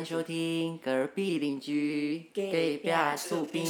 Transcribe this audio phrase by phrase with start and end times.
[0.00, 3.66] 迎收听隔壁邻居隔壁厝边。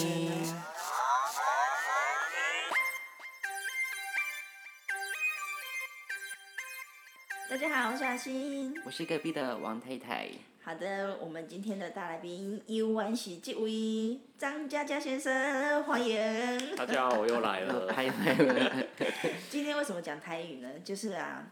[7.51, 8.73] 大家好，我是阿星。
[8.87, 10.29] 我是隔壁的王太太。
[10.63, 16.77] 好的，我们今天的大来宾又然是这位张嘉佳先生，欢迎。
[16.77, 17.87] 大家好，我又来了。
[17.91, 18.87] 拍拍了。
[19.51, 20.69] 今天为什么讲台语呢？
[20.85, 21.45] 就是啊，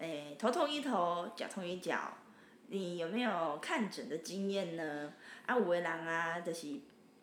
[0.00, 2.12] 诶，头痛一头，脚痛一脚。
[2.72, 5.12] 你有没有看诊的经验呢？
[5.44, 6.68] 啊，有的人啊，就是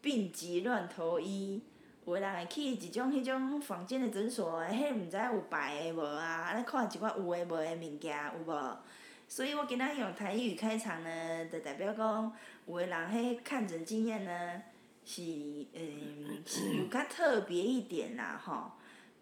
[0.02, 1.62] 病急乱投医，
[2.06, 8.78] 有的人会去一种迄种房间的诊所，迄毋知有排的无啊，啊看一寡有诶无诶物件有无？
[9.30, 12.34] 所以我今仔用台语开场呢，就代表讲，
[12.66, 14.62] 有的人迄看诊经验呢，
[15.06, 15.22] 是
[15.74, 18.74] 嗯是有较特别一点啦吼。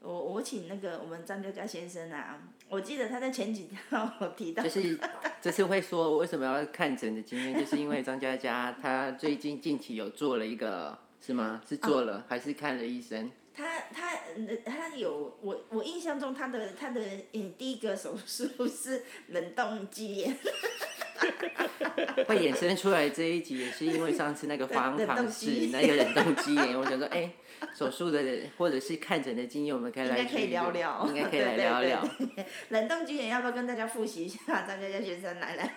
[0.01, 3.79] 我我请那个我们张佳佳先生啊，我记得他在前几天
[4.19, 4.99] 有提到，就是
[5.39, 11.61] 这次会说我为什么要看诊的经验，就是因为张嘉佳她最近近期有做了一个，是吗？
[11.67, 13.31] 是做了还是看了医生？
[13.53, 20.37] 他他呃他有我我印象中他的他的嗯第一个手术是冷冻肌炎，
[22.27, 27.31] 会衍生出来这一集也是因为上次那个 方糖是那个冷冻肌炎，我想说哎。
[27.75, 28.21] 手术的
[28.57, 32.07] 或者是看诊的经验，我们可以来应该可以聊聊，应该可以来 聊聊。
[32.69, 34.61] 冷冻肌炎要不要跟大家复习一下？
[34.67, 35.75] 张佳佳先生来来。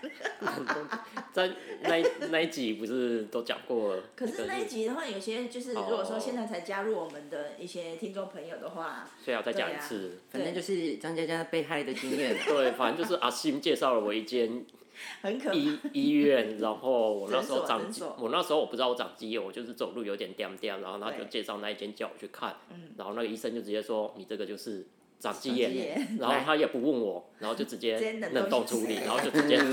[1.33, 1.51] 在
[1.83, 4.03] 那那一集不是都讲过了？
[4.17, 10.19] 可是那一集的话，有些就是如果说现在才加入我们的一些听众朋友的话，所以要再讲一次。
[10.31, 12.37] 反正就是张佳佳被害的经验。
[12.47, 14.65] 对，反正就是阿信介绍了我一间。
[15.53, 17.81] 医医院，然后我那时候长，
[18.19, 22.57] 我那时候我不知道我长肌肉，我就是走路有点颠颠，然后他就介绍那一间叫我去看，
[22.97, 24.87] 然后那个医生就直接说你这个就是。
[25.19, 27.99] 长鸡眼，然后他也不问我，然后就直接
[28.33, 29.59] 冷冻处理，然后就直接。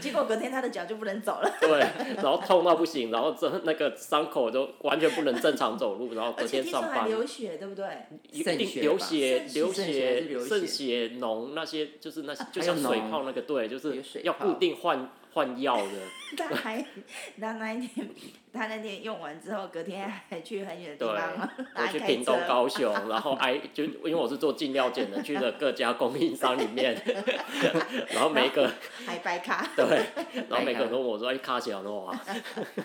[0.00, 1.52] 结果隔天他的脚就不能走了。
[1.60, 1.80] 对，
[2.16, 7.08] 然后痛到不行，然后这那个伤口都完全不能正常走路，然后隔天上班。
[7.08, 7.86] 流血对不对？
[8.80, 15.10] 流血，流血，渗血脓那些就是那些就像水泡那个对，就是要固定换。
[15.32, 15.92] 换药的。
[16.36, 16.86] 他还，
[17.40, 18.08] 他那一天，
[18.52, 26.94] 他那天用完之后，隔天还去很远的地方 我去屏东、高雄， 然后挨就因为我是做进料检的，去了各家供应商里面，
[28.10, 28.70] 然后每一个
[29.04, 29.66] 还白卡。
[29.74, 30.06] 对，
[30.48, 32.20] 然后每个人都问我说：“哎，卡起来了吗？”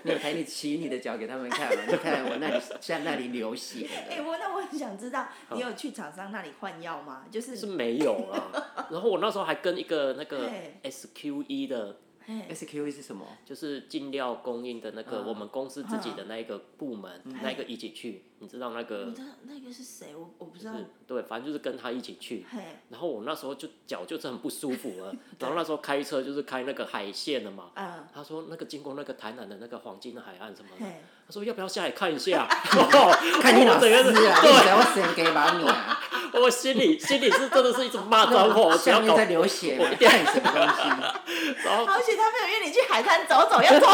[0.02, 1.84] 你有抬你骑你的脚给他们看吗？
[1.88, 3.88] 你看我那里在那里流血。
[4.10, 7.26] 哎，我那我很想知道，你有去厂商那里换药吗？
[7.30, 8.50] 就是是没有啊。
[8.90, 10.50] 然后我那时候还跟一个那个
[10.84, 11.98] SQE 的。
[12.28, 13.26] SQE 是什么？
[13.46, 19.06] 就是进料供应的那个，我们公司自己的那一个部门，那一个一起去，你知道那个？
[19.06, 20.16] 你知道那个是谁？
[20.16, 20.74] 我我不知道。
[21.08, 22.46] 对，反正就是跟他一起去。
[22.90, 27.72] 然后我那时候就脚就是很不舒服了， 然后那时候开车就是开那个海线的嘛。
[28.14, 30.86] 他说那个经过那个台南的那个黄金海岸什么的，
[31.28, 32.48] 他说要不要下来看一下？
[33.42, 34.04] 看你老师啊！
[34.04, 36.02] 对，我先给把你啊。
[36.42, 40.90] 我心里心里是真的是一直骂脏话，下面在流血，我一定什么东西。
[41.64, 43.90] 然后，而且他没有约你去海滩走走，要脱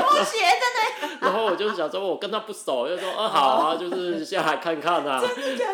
[0.00, 1.16] 拖鞋，真的。
[1.20, 5.20] 然后我就想说，我跟他不熟，就说，啊好啊，就是下来看看啊。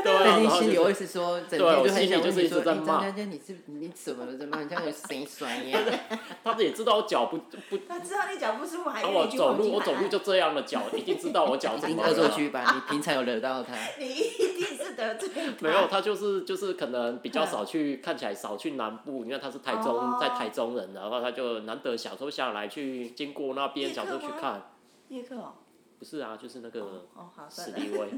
[0.02, 3.00] 对，然后心里会是说，对，我心里就是一直在骂。
[3.10, 4.36] 张你是你怎么了？
[4.36, 5.78] 怎么好像有心酸呀？
[6.44, 7.38] 他也知道我脚不
[7.68, 7.78] 不。
[7.88, 12.08] 他知道你脚不舒服，还我走路，我走路就这样的脚，一定知道我脚怎么了。
[12.08, 12.64] 恶作剧吧？
[12.74, 13.74] 你平常有惹到他？
[13.98, 15.28] 你一定是得罪
[15.60, 24.62] 没有，他就是就是可能比较少去，看起来少去南部，因为他是台中，在台中人，然后他就难得小时候下来去经过那边，小时候去看。
[25.08, 25.54] 叶克哦。
[25.98, 27.06] 不是啊，就是那个
[27.48, 28.10] 史迪威，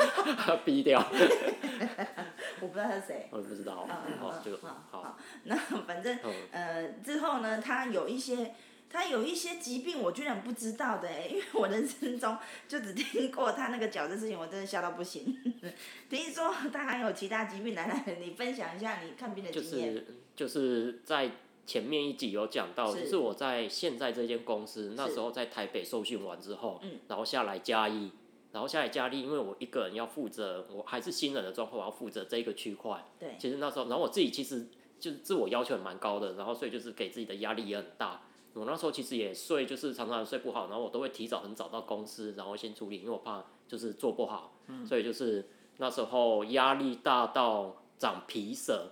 [0.64, 0.98] 逼掉。
[2.62, 3.28] 我不知道他是谁。
[3.30, 3.86] 我也不知道。
[4.18, 5.18] 好，就好。
[5.42, 6.18] 那反正
[6.50, 8.54] 呃之后呢，他有一些
[8.88, 15.38] 他有一些疾病，我居然不知道的哎，因为我人生中就只听过他那个脚的事情，我真的笑到不行。
[16.08, 19.92] 听说他还有其他疾病，来来，你分享一下你看病的经验。
[19.94, 21.30] 就是就是在。
[21.66, 28.10] 前面一集有讲到，就是我在现在这间公司，那时候在台北受训完之后，然后下来嘉一，
[28.52, 33.04] 然后下来嘉义，因为我一个人要负责，我还是新人的状况，我要负责这一个区块。
[33.18, 33.34] 对。
[33.38, 34.66] 其实那时候，然后我自己其实
[35.00, 38.22] 就是自我要求也蛮高的，然后所以就是给自己的压力也很大。
[38.52, 44.52] 我那时候其实也睡，就是常常睡不好，然后我都会提早很早到公司，然后先处理，因为我怕就是做不好。
[44.66, 44.86] 嗯。
[44.86, 45.48] 所以就是
[45.78, 48.90] 那时候压力大到长皮疹。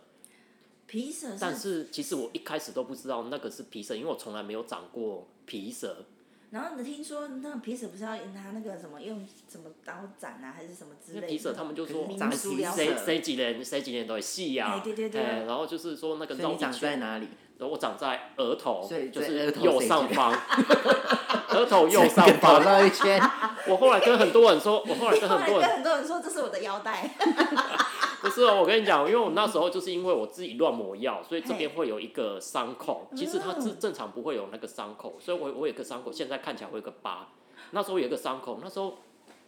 [0.92, 6.04] 皮疹，但是其实我一开始都不知道那个是皮蛇，因为我从来没有长过皮蛇。
[6.50, 11.26] 然后你听说那个皮蛇不是要拿那个什么用什么刀斩啊，还是什么之类的？
[11.28, 15.22] 皮蛇他们就说长谁谁几年谁几年都会细呀，对对对。
[15.22, 17.26] 然后就是说那个肉长在哪里？
[17.56, 20.30] 然后我长在额头，就是在额头右上方，
[21.54, 22.62] 额头右上方。
[22.62, 23.18] 那一圈，
[23.68, 27.24] 我后来跟很多人说，我后来跟很多人跟很多人说这是我的腰带，不
[28.32, 33.08] 是哦，我跟你讲，因为我那时候就是因为我自己乱抹药，所以这边会有一个伤口。
[33.16, 37.28] 其实它正嗯正常不会有那个伤口，所以我我有个伤口，现在看起来我有个疤。
[37.72, 38.98] 那时候有一个伤口，那时候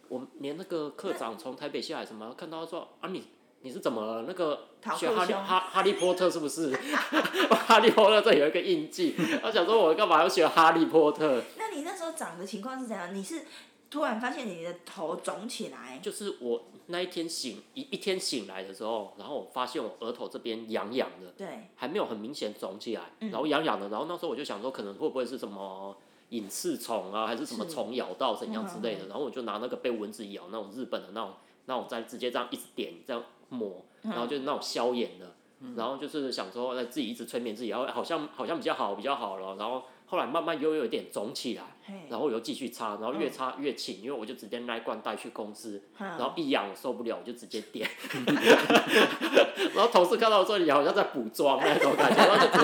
[0.09, 3.23] 我连那个科长从台北下来什么，看到他说啊你
[3.61, 4.25] 你是怎么了？
[4.27, 6.71] 那个学哈利哈哈利波特是不是？
[7.67, 11.41] 哈利波特这有一个印记，他想说我干嘛要学哈利波特？
[11.57, 13.13] 那你那时候长的情况是怎样？
[13.13, 13.41] 你是
[13.89, 21.31] 突然发现你的头肿起来，就是我那一天醒一一天醒来的时候，然后我发现我额头这边痒痒的。
[21.37, 23.31] 对，还没有很明显肿起来，嗯。
[23.31, 25.97] 然后痒痒的，然后那时候我就想说，可能会不会是什么
[26.29, 31.33] 隐翅虫啊，还是什么虫咬到怎样之类的，嗯然后我就拿那个被蚊子咬那种日本的那种
[31.65, 34.11] 那种再直接这样一直点这样抹，嗯。
[34.11, 35.35] 然后就是那种消炎的，
[35.75, 41.63] 然后就是想说，那，自己一直催眠自己，然后好像好像比较好比较好了，然后后来慢慢又有点肿起来，
[42.09, 47.89] 然后我又继续擦，然后嗯越擦越勤，因为我就直接那一罐带去公司，然然后一痒受不了，我就直接点，
[49.73, 52.57] 然后同事看到我说你好像在补妆那种感觉，然后就直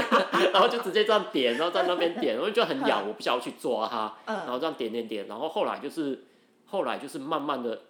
[0.43, 6.23] 接， 然后就直接这样点，然后在那边点，我就觉得很痒，我不想要去抓它，然嗯，后这样点点点，然后后来就是
[6.65, 7.81] 后来就是慢慢的，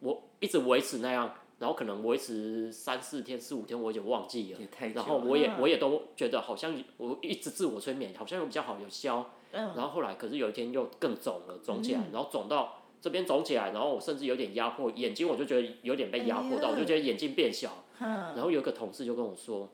[0.00, 4.58] 我一直维持那样，然后可能维持三四天四五天，我已经忘记了。
[4.94, 17.84] 然后我也我也都觉得好像我一直自我催眠，好像有比较好有消，嗯，然后后来可是有一天又更肿了，肿起来，嗯然后肿到这边肿起来，然后我甚至有点压迫眼睛，我就觉得有点被压迫到，哎我就觉得眼睛变小。
[18.00, 19.68] 嗯，然后有个同事就跟我说：“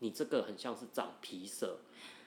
[0.00, 1.76] 你这个很像是长皮蛇，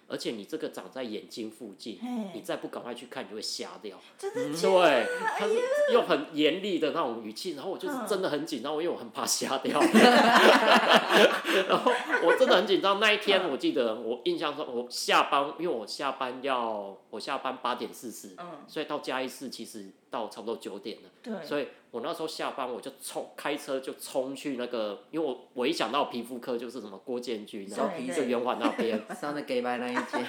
[0.09, 1.99] 而且你这个长在眼睛附近，
[2.33, 5.07] 你，再不赶快去看，你就会瞎掉。”真的假对？，
[5.37, 5.53] 他是
[5.93, 9.79] 用很严厉的那种语气，然后我就是嗯真的很紧张，因为我很怕瞎掉。
[11.69, 11.91] 然后
[12.23, 12.99] 我真的很紧张。
[12.99, 21.09] 那一天我记得，我印象中我下班，因为我下班要我下班八点四十，嗯，所以到嘉义市其实到差不多九点了。
[21.21, 30.23] 对，所以我那时候下班我就冲开车就冲去那个，因为我我一想到皮肤科就是什么郭建军，然后对就圆环那边， 上那 gay 班那一间，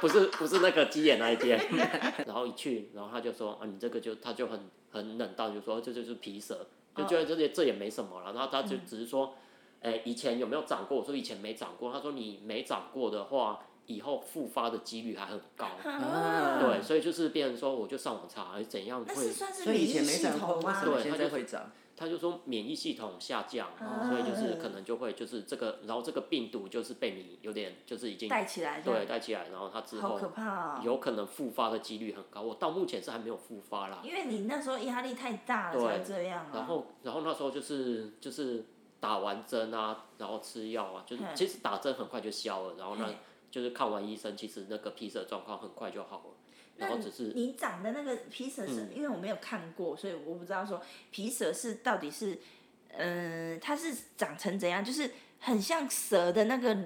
[0.00, 1.58] 不是不是那个鸡眼那一间，
[2.26, 9.34] 然后一去，然后他就说啊，你这个就他就很很冷淡，就说这就是皮蛇，就觉得这些这也没什么了，然后他就只是说，
[9.80, 10.98] 哎、以前有没有长过？
[10.98, 15.66] 我说以前没长过，他说你没长过的话，以后复发的几率还很高。
[15.84, 20.90] 啊对，，所以就是变成说，我就上网查，哎，怎样会所以以前免疫系没长过，统吗为什？
[20.90, 21.70] 么现对他就会长？
[21.98, 30.80] 他就说免疫系统下降，啊所以就是可能就会就是这个，然后这个病毒就是被你有点就是已经带起来，对，带起来，然后它之后好可怕哦。
[30.84, 32.42] 有可能复发的几率很高。
[32.42, 34.00] 我到目前是还没有复发啦。
[34.04, 36.50] 因为你那时候压力太大了才对这样啊。
[36.52, 38.66] 然后，然后那时候就是就是
[39.00, 43.16] 打完针啊，然后吃药啊，就是嗯其实打针很快就消了，然后呢嘿
[43.50, 46.34] 就是看完医生，其实那个皮蛇状况很快就好了，
[46.76, 52.38] 然后只是你长的那个皮蛇是、因为我没有看过，所以我不知道说皮蛇是到底是，
[52.88, 55.10] 嗯、它是长成怎样，就是
[55.40, 56.76] 很像蛇的那个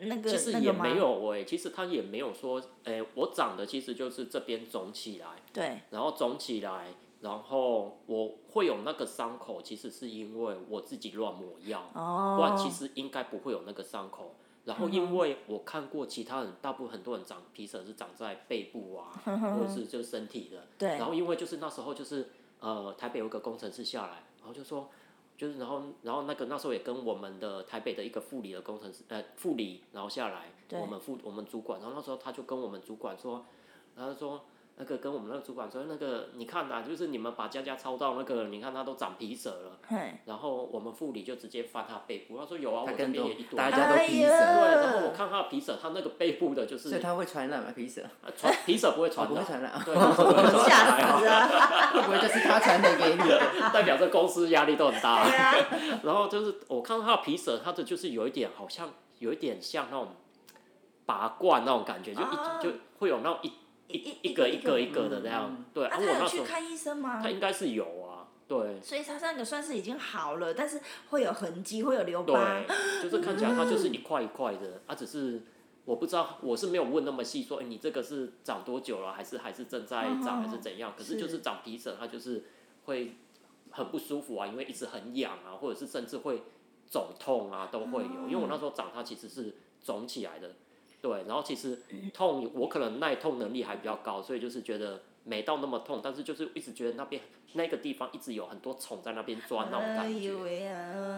[0.00, 0.86] 那个其实那个吗？
[0.86, 6.88] 也没有哎、其实它也没有说，哎、我长的其实就是这边肿起来，对，然后肿起来，
[7.22, 14.34] 然后我会有那个伤口，其实是因为我自己乱抹药，哦，不然其实应该不会有那个伤口。
[14.64, 19.10] 然后因为我看过其他人，大部分很多人长皮疹是长在背部啊，
[19.58, 20.66] 或者是就是身体的。
[20.78, 24.88] 对然后因为就是那时候就是呃台北有一个工程师下来，然后就说。
[25.34, 33.44] 就是然后然后那个那时候也跟我们的台北的一个护理的工程师呃护理然后下来，对我们副我们主管，然后那时候他就跟我们主管说，
[33.96, 34.44] 然后说
[34.82, 47.72] 那个跟我们那个主管说，那个你看啊，就是你们把佳佳抄到那个，你看他都长皮蛇了，嘿，然后我们副理就直接翻他背部，他说有啊，我这边也一堆，大家都皮哎蛇，对，然后我看他的皮蛇，他那个背部的就是所以他会传染吗？
[47.76, 48.02] 皮蛇？
[48.02, 49.94] 啊传皮蛇不会哦传染，不会传染啊，对，
[50.68, 51.48] 吓死了，
[51.94, 53.40] 会不会就是他传染给你的？
[53.72, 55.24] 代表这公司压力都很大。
[56.02, 60.08] 然后就是我看到他的皮蛇，他的就是有一点好像有一点像那种
[61.06, 62.58] 拔罐那种感觉，就一、哦。
[62.60, 63.52] 就会有那种一
[63.92, 65.64] 一一个一个一个的那样。
[65.72, 67.30] 对，啊，他有去看医生吗他？
[67.30, 70.80] 应该是有啊，对所以他那个算是已经好了，但是
[71.10, 72.76] 会有痕迹，会有留疤对。
[73.04, 75.42] 就是看起来它就是一块一块的，啊，只是。
[75.84, 80.94] 我不知道，我是没有问那么细，说，哎、你这个是长多久了，还是还是正在长，还是怎样？
[80.96, 82.44] 可是就是是长皮疹，它就是
[82.84, 83.16] 会
[83.72, 86.44] 很不舒服啊，因为一直很痒啊，或者是甚至会
[86.88, 88.28] 肿痛啊，都会有。
[88.28, 90.52] 因为我那时候长它其实是肿起来的，
[91.02, 91.80] 对，然后其实
[92.14, 97.20] 痛，我可能耐痛能力还比较高，所以就是觉得没到那么痛，但是就是一直觉得那边
[97.54, 100.30] 那个地方一直有很多虫在那边钻那种哎感觉。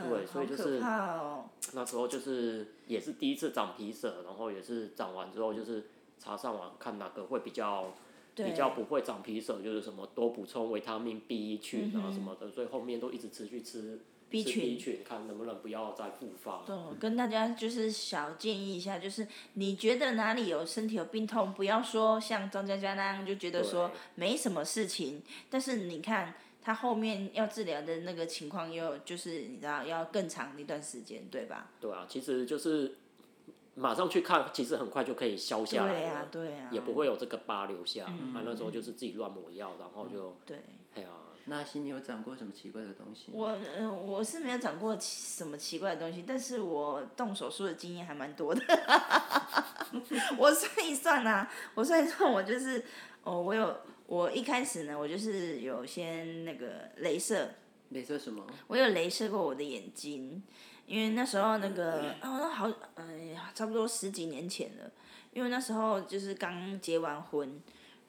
[0.09, 1.45] 对所以就是哦。
[1.75, 5.85] 那时候就是也是第一次长皮疹，然后也是长完之后就是
[6.19, 7.93] 查上网看哪个会比较
[8.35, 14.01] 比较不会长皮疹，就是什么多补充维他命 B 群啊什么的，所以后面都一直持续吃
[14.35, 16.65] B 吃群 B 群，看能不能不要再复发。
[16.67, 31.71] 对，跟大家就是小建议一下，就是你觉得哪里有身体有病痛，不要说像张佳佳那样就觉得说没什么事情，但是你看他后面要治疗的那个情况又就是你知道要更长一段时间，对吧？
[31.81, 32.97] 对啊，其实就是
[33.77, 38.07] 马上去看，其实很快就可以消下来了，对啊，对啊，也不会有这个疤留下。
[38.33, 40.59] 他、那时候就是自己乱抹药，然后就，对。
[40.97, 41.09] 哎呀，
[41.47, 43.35] 那心你有长过什么奇怪的东西吗？
[43.35, 48.63] 我呃我是没有长过奇什么奇怪的东西，但是我动手术的经验还蛮多的。
[50.39, 52.83] 我算一算啊，我算一算，我就是
[53.23, 57.51] 哦，我有我一开始呢，我就是有先那个镭射，
[57.93, 58.45] 镭射什么？
[58.67, 60.43] 我有镭射过我的眼睛，
[60.87, 64.91] 因为那时候那个哦，那好，哎呀，差不多十几年前了，
[65.33, 67.61] 因为那时候就是刚结完婚，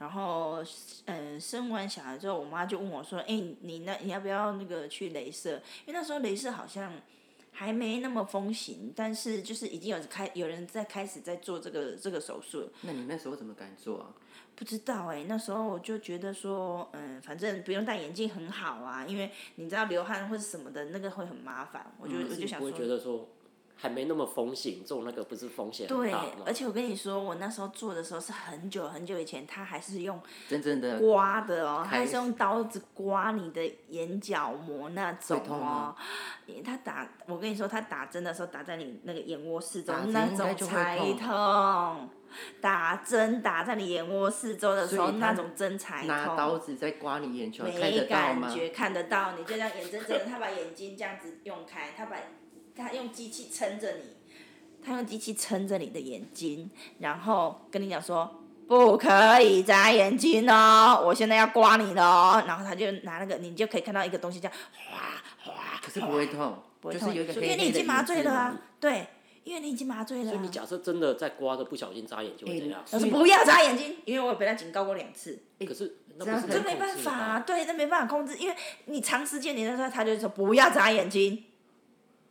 [0.06, 0.64] 然后
[1.06, 5.60] 嗯、生完小孩之后，我妈就问我说，哎、你那你要不要那个去镭射？
[5.88, 6.94] 因为那时候镭射好像
[7.52, 12.70] 还没那么风行，但是就是已经有开有人在开始在做这个这个手术。
[12.82, 14.14] 那你那时候怎么敢做啊？
[14.56, 21.92] 不知道哎、那时候我就觉得说，嗯，反正不用戴眼镜很好啊，因为你知道流汗或者什么的，那个会很麻烦。
[22.00, 23.28] 我就、我就想我会说，觉得说
[23.78, 35.96] 还没那么风险，做那个不是风险很对大吗，而且我跟你说，我那时候做的时候是很久很久以前，他还是用真正的刮的哦，还是用刀子刮你的眼角膜那种哦。
[36.64, 42.10] 他打，我跟你说，他打针的时候打在你那个眼窝四周那种才痛痛。
[42.60, 46.08] 打针打在你眼窝四周的时候，那种针才痛。
[46.08, 48.48] 拿刀子在刮你眼球，看没得到吗？
[48.48, 52.18] 感觉，看得到，你就这样眼睁睁的，他把眼睛这样子用开，他把
[52.76, 54.04] 他用机器撑着你，
[54.86, 64.58] 他用机器撑着你的眼睛，然后跟你讲说不可以眨眼睛哦，我现在要刮你了哦，然后他就拿那个，你就可以看到一个东西这样
[64.90, 69.08] 哗哗，可是不会痛，不会痛，就是有一个因黑黑的为你已经麻醉了啊，对，
[69.44, 70.50] 因为你已经麻醉了、啊所以你。
[70.50, 72.84] 假设真的在刮的不小心眨眼就会怎样？
[72.90, 75.40] 他说不要眨眼睛，因为我被他警告过两次。
[75.66, 78.56] 可是那不是能这没办法、啊，对，那没办法控制，因为
[78.86, 81.44] 你长时间你那时候他就说不要眨眼睛，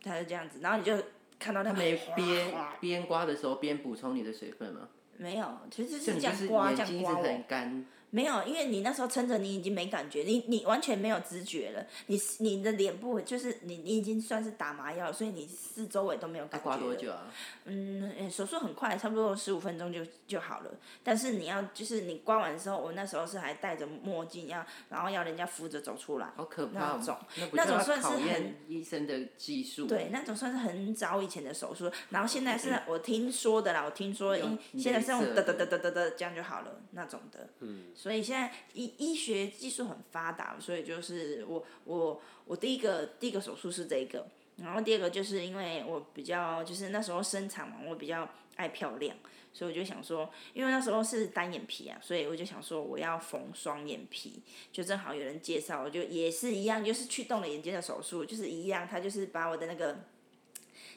[0.05, 0.95] 他就这样子，然后你就
[1.39, 2.47] 看到他他没边
[2.79, 17.31] 边刮的时候边补充你的水分吗，没有，其实是是这样刮这样刮我很，干，没有，因为你那时候撑着，你已经没感觉，你你完全没有知觉了，你你的脸部就是你你已经算是打麻药了，所以你四周围都没有感觉多久啊？
[17.65, 20.71] 嗯，呃手术很快，差不多十五分钟就就好了。
[21.03, 26.31] 但是你要就是你刮完的时候，我那时候是还戴着墨镜，要然后要人家扶着走出来。
[26.35, 27.17] 好可怕哦那种，
[27.53, 29.87] 那种算是很医生的技术？
[29.87, 37.49] 对，那种算是很早以前的手术，然后现在是我听说的啦，我听说，用因现在是用哒哒哒哒哒哒这样就好了那种的。
[37.59, 49.17] 嗯，所以现在医医学技术很发达，所以就是我我我第一个第一个手术是这个，然后第二个就是因为我比较就是那时候生产嘛，我比较爱漂亮，
[49.51, 54.39] 所以我就想说，因为那时候是单眼皮啊，所以我就想说我要缝双眼皮，
[54.71, 59.97] 就正好有人介绍，我就也是一样，就是去动了眼睛的手术，就是一样，他就是把我的那个。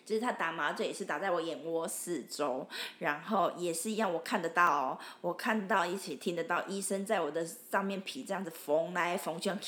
[0.09, 2.67] 就是他打麻醉也是打在我眼窝四周，
[2.99, 9.59] 然后也是一样，我看得到哦，我看到一起听得到医生在我的上面皮这样子缝来缝去，像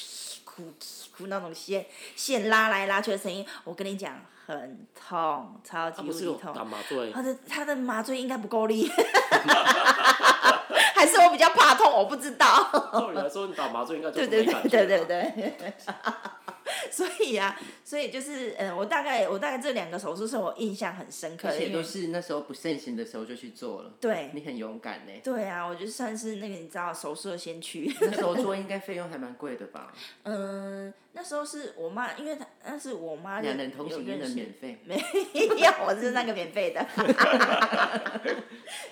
[0.46, 0.72] 哭
[1.14, 1.84] 哭那种线
[2.16, 6.54] 线拉来拉去的声音，我跟你讲很痛，超级无敌痛。
[6.54, 8.88] 打麻醉，他的他的麻醉应该不够力，
[10.94, 12.66] 还是我比较怕痛，我不知道。
[12.94, 15.74] 照理来说你打麻醉应该就对对对对吧对对。
[16.90, 25.12] 所以呀、所以就是，嗯，我大概我大概这两个手术是我印象很深刻的，而且都是那时候不盛行的时候就去做了，对你很勇敢呢。
[25.22, 27.94] 对啊，我就算是那个你知道手术的先驱。
[28.00, 29.92] 那时候做应该费用还蛮贵的吧？
[30.24, 34.20] 嗯，那时候是我妈，因为她那是我妈两人同行免
[34.60, 34.78] 费。
[34.84, 36.86] 没有，我是那个免费的。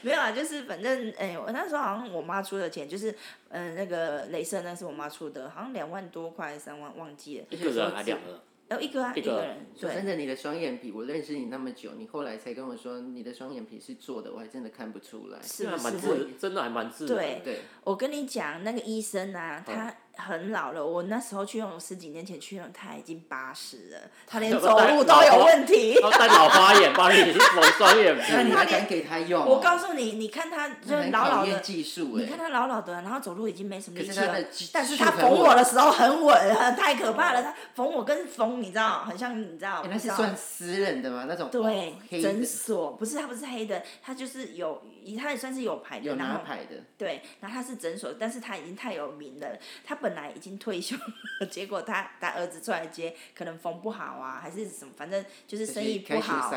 [0.03, 3.15] 没有啊，就是反正哎、我那时候好像我妈出的钱，就是
[3.51, 7.47] 嗯、那个镭射那是我妈出的，好像两万多块三万忘记了。
[7.51, 15.39] 一个人还两个，哦，一个啊，一个人，对，说真的，你的双眼皮，我认识你那么久，你后来才跟我说你的双眼皮是做的，我还真的看不出来。
[15.43, 15.99] 是啊蛮是？
[16.01, 17.17] 自，真的还蛮自然。
[17.17, 20.85] 对对，我跟你讲，那个医生啊，他很老了。
[20.85, 25.95] 我那时候去用十几年前去用，他已经八十了，他连走路都有问题。
[26.01, 29.47] 然后戴老 花眼帮你缝双眼皮，那你还敢给他用、哦？
[29.49, 32.39] 我告诉你，你看他就老老的，技术哎你看。
[32.39, 37.43] 他老老的，然后走路已经没什么力气但是他缝我的时候很稳， 太可怕了。
[37.43, 41.27] 他缝我跟缝，你知道，很像你知道，哎那不知道是算私人的吗？
[41.29, 44.81] 那种对诊所，不是他不是黑的，他就是有，
[45.21, 49.49] 他也算是有牌的，有然后拿牌的，对，然后他是诊所，但是他已经太有名了。
[49.85, 50.97] 他本来已经退休
[51.41, 56.49] 了， 结果他他儿子出来接，可能缝不好啊，还是什么，反正就是生意不好。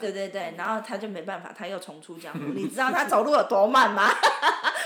[0.00, 2.40] 对对对，然后他就没办法，他又重出江湖。
[2.54, 4.10] 你知道他走路有多慢吗？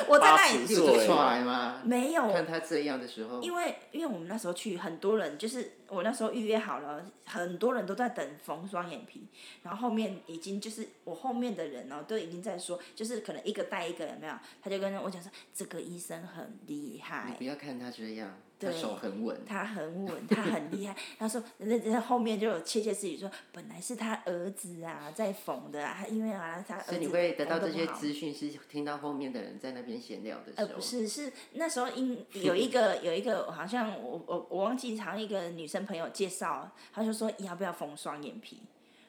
[0.08, 1.80] 我在那里80你有做出来吗？
[1.84, 9.26] 没有，看他这样的时候，因为因为我们那时候去，很多人就是我那时候预约好了，很多人都在等缝双眼皮，
[9.62, 14.32] 然后后面已经就是我后面的人哦，都已经在说，就是可能一个带一个有没有？
[14.62, 17.24] 他就跟我讲说，这个医生很厉害。
[17.26, 19.40] 你害不，要看他这样，他对手很稳。
[19.46, 20.96] 他很稳，他很厉害。
[21.18, 30.74] 他说，那那后面就有窃窃私语说，本来是他儿子啊在缝的啊，他因为啊他儿子所以你会得到这些资讯，是听到后面的人在那边闲聊的时呃，候。
[30.74, 38.60] 不是，是那时候因 有一个有一个好像我我我忘记，好像一个女生朋友介绍，她就说要不要缝双眼皮，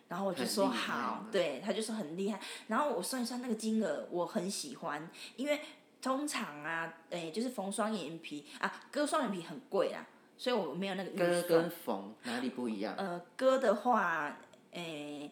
[0.08, 5.60] 然后我就说好，对，他就说很厉害，然后我算一算那个金额，我很喜欢，因为
[6.04, 10.06] 通常啊，诶、就是缝双眼皮啊，割双眼皮很贵啊，
[10.38, 11.70] 所以我没有那个预算割跟。
[11.70, 12.94] 缝哪里不一样？
[12.98, 14.38] 呃，割的话，
[14.72, 15.32] 诶、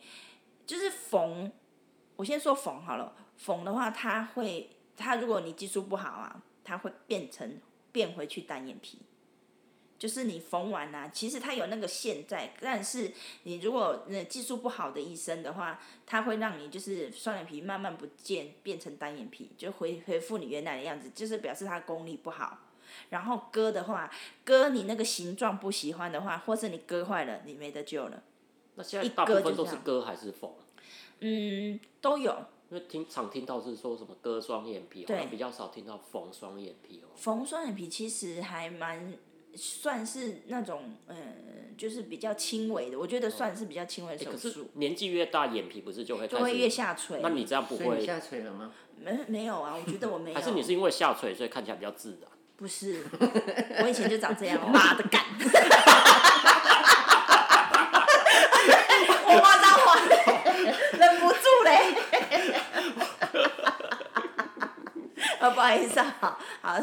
[0.65, 1.51] 就是缝，
[2.15, 3.13] 我先说缝好了。
[3.35, 7.59] 缝的话，它会，它如果你技术不好啊，它会变成
[7.91, 8.99] 变回去单眼皮。
[10.01, 13.11] 就是你缝完啊，其实它有那个线在，但是
[13.43, 22.57] 你如果呃技术不好的医生的话，它会让你就是双眼皮慢慢不见，变成单眼皮，就回恢复你原来的样子，就是表示它功力不好。
[23.09, 24.09] 然后割的话，
[24.43, 28.23] 割你那个形状不喜欢的话，或是你割坏了，你没得救了。
[28.73, 30.49] 那现在一大部分都是割还是缝？
[31.19, 32.35] 嗯，都有
[32.71, 37.13] 因为听常听到是说什么割双眼皮，好比较少听到缝双眼皮哦。
[37.15, 39.13] 缝双眼皮，其实还蛮
[39.55, 41.15] 算是那种呃，
[41.77, 47.19] 就是比较轻微的，我觉得算是比较轻微的手术，年纪越大，眼皮不是就会就会越下垂。
[47.21, 48.05] 那你这样不会？
[48.05, 48.71] 下垂了吗？
[48.97, 49.75] 没没有啊？
[49.75, 50.35] 我觉得我没有。
[50.39, 52.29] 还是你是因为下垂，所以看起来比较自然？
[52.55, 53.03] 不是，
[53.81, 55.23] 我以前就长这样，妈的干！
[59.25, 59.95] 我骂脏话，
[60.99, 61.95] 忍不住嘞。
[65.39, 66.79] 啊，不好意思啊， 好，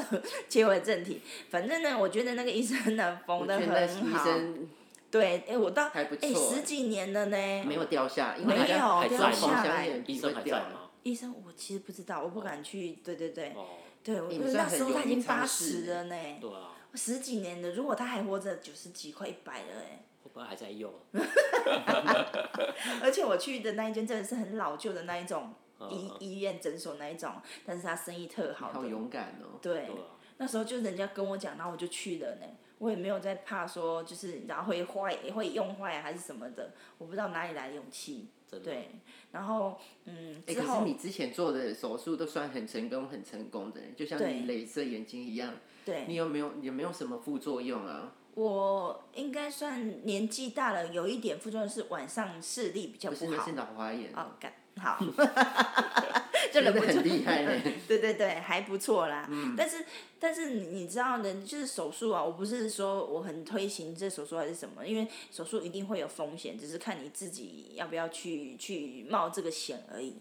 [0.49, 1.21] 切回正题。
[1.51, 4.25] 反正呢，我觉得那个医生呢缝的我觉得医很好。
[4.25, 4.69] 生
[5.11, 7.37] 对，哎、我到哎、还不错十几年了呢。
[7.64, 10.59] 没有掉下，因为没有掉下来医生还在。
[10.61, 10.91] 吗？
[11.03, 12.93] 医生，我其实不知道，我不敢去。
[13.05, 13.67] 对对对，哦，
[14.05, 17.71] 对，我你算很那时候他已经八十了呢，对啊，十几年了。
[17.73, 20.05] 如果他还活着，九十几快一百了哎。
[20.23, 20.93] 会不会还在用？
[23.03, 25.55] 而且我去的那一间真的是很老旧的那一种
[25.91, 27.33] 医嗯医院诊所那一种，
[27.64, 28.85] 但是他生意特好好。
[28.85, 29.59] 勇敢哦！
[29.61, 32.47] 对，对啊，那时候就人家跟我讲，然后我就去了呢。
[32.79, 38.29] 我也没有在怕说，就是然后会坏会用坏啊还是什么的，我不知道哪里来的勇气。
[38.64, 38.88] 对，
[39.33, 45.53] 然后嗯哎，之后可是你之前做的手术都算很成功、很成功的，就像你镭射眼睛一样。
[45.85, 48.12] 对你有没有有没有什么副作用啊？
[48.35, 53.53] 我应该算年纪大了，有一点副作用是晚上视力比较不好不是那是。
[53.53, 54.99] 老花眼哦，干好，
[56.53, 57.61] 就忍不住很厉害嘞。
[57.88, 59.29] 对对对，还不错啦。
[59.57, 59.85] 但是
[60.19, 70.17] 但是你你知道的，就是手术啊，我不是说我很推行这手术还是什么，因为手术一定会有风险，只是看你自己要不要去去冒这个险而已。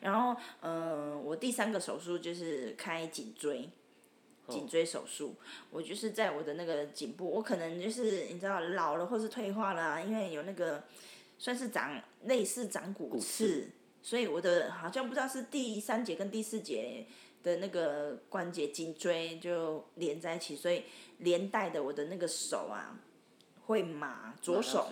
[0.00, 3.70] 然后，嗯、我第三个手术就是开颈椎。
[4.48, 5.36] 颈椎手术，
[5.70, 10.82] 我就是在我的那个颈部，我可能就是你知道老了或是退化了、啊，因为有那个
[11.38, 13.68] 算是长类似长骨刺，
[14.02, 17.06] 所以我的好像不知道是第三节跟第四节
[17.42, 20.82] 的那个关节颈椎就连在一起，所以
[21.18, 22.98] 连带的我的那个手啊
[23.66, 24.88] 会麻，左手。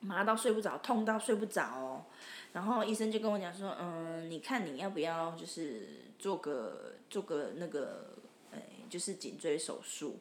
[0.00, 2.04] 麻到睡不着，痛到睡不着哦。
[2.52, 8.14] 然后医生就跟我讲说，嗯，你看你要不要就是做个做个那个，
[8.52, 10.18] 哎，就是颈椎手术，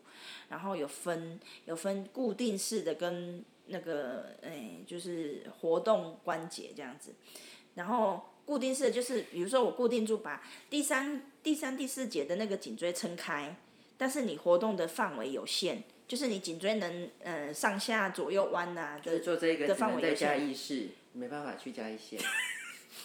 [0.49, 7.13] 然后有分有分固定式的跟那个，哎，就是活动关节这样子。
[7.75, 13.55] 然后固定式的就是，比如说我固定住把第三、第三、第四节的那个颈椎撑开，
[13.97, 20.49] 但是你活动的范围有限，就是你颈椎能呃上下左右弯呐、就是做这个的范围有限。
[20.49, 22.17] 义市，没办法去加一些，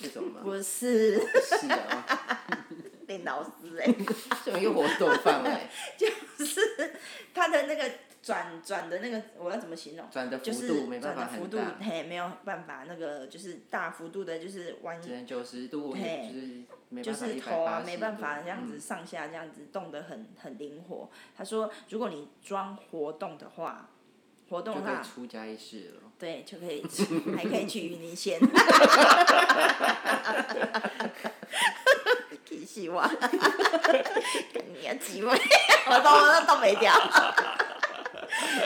[0.00, 0.40] 这种吗？
[0.44, 2.44] 不是，是啊，
[3.06, 3.86] 被老师哎、
[4.44, 5.50] 这种一个活动范围。
[5.96, 6.06] 就
[6.44, 6.94] 是
[7.34, 7.90] 他的那个
[8.22, 10.06] 转转的那个，我要怎么形容？
[10.10, 16.64] 转的幅就是度没办法转的幅度嘿，没有办法那个就是大幅度的，就是弯，只能九十度，嘿
[17.02, 21.08] 就是头啊180没办法度这样子上下这样子动得很很灵活。
[21.36, 23.88] 他说，如果你装活动的话，
[24.48, 26.10] 活动的话，出家一世了。
[26.18, 27.04] 对，就可以去，
[27.34, 28.38] 还可以去云林县。
[32.44, 33.08] 气死我！
[34.74, 35.30] 你要几位？
[35.86, 36.92] 我都都没掉。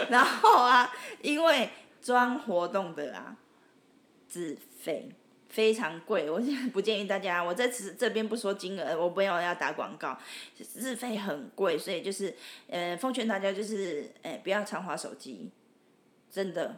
[0.10, 1.68] 然后啊，因为
[2.02, 3.36] 装活动的啊，
[4.28, 5.10] 自费
[5.48, 7.42] 非常贵，我现在不建议大家。
[7.42, 10.18] 我在此这边不说金额，我没有要打广告，
[10.56, 12.34] 自费很贵，所以就是
[12.68, 15.50] 呃，奉劝大家就是呃，不要常滑手机，
[16.30, 16.76] 真的。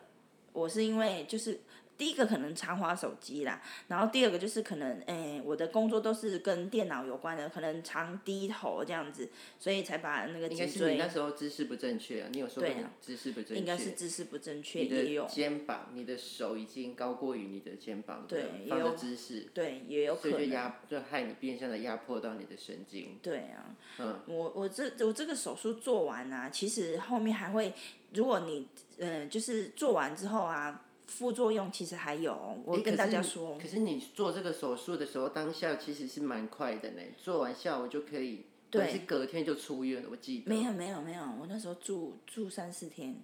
[0.52, 1.60] 我是因为就是
[1.96, 9.28] 第一个可能常滑手机啦，然后第二个就是可能诶、我的工作都是跟电脑有关的，可能常低头这样子，
[9.58, 20.48] 所以才把那个应该颈椎是你那时候姿势不正确啊，你有说过姿势不正确，应该是姿势不正确，也有的肩膀、你的手已经高过于你的肩膀的对也有姿势，对也有可所以就能。
[20.56, 23.18] 压就害你变相的压迫到你的神经。
[23.22, 27.72] 对啊，嗯，我我这我这个手术做完啊，其实后面还会，
[28.14, 28.66] 如果你
[28.98, 40.48] 嗯、呃就是做完之后啊，副作用其实还有，我诶跟大家说可，是你做这个手术的时候，当下其实是蛮快的呢，做完下午就可以，对是隔天就出院了，我记得。
[40.48, 43.16] 没有没有没有，我那时候住住三四天，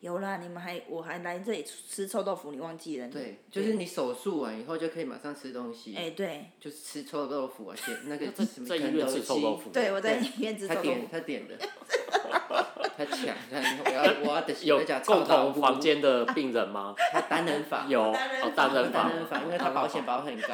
[0.00, 3.08] 有啦，你们还我还来这里吃臭豆腐，你忘记了？
[3.08, 11.58] 对，就是你手术完以后就可以马上吃东西，哎、对就是吃臭豆腐啊，且那个 在什么在医院吃臭豆腐，对，我在对医院吃他臭豆腐，点他点的，
[12.96, 16.94] 他抢，他我要 我要的有共同房，间的病人吗？
[17.12, 18.12] 他单人房，有
[18.56, 20.48] 单人房，单人房，因为他保险保很高，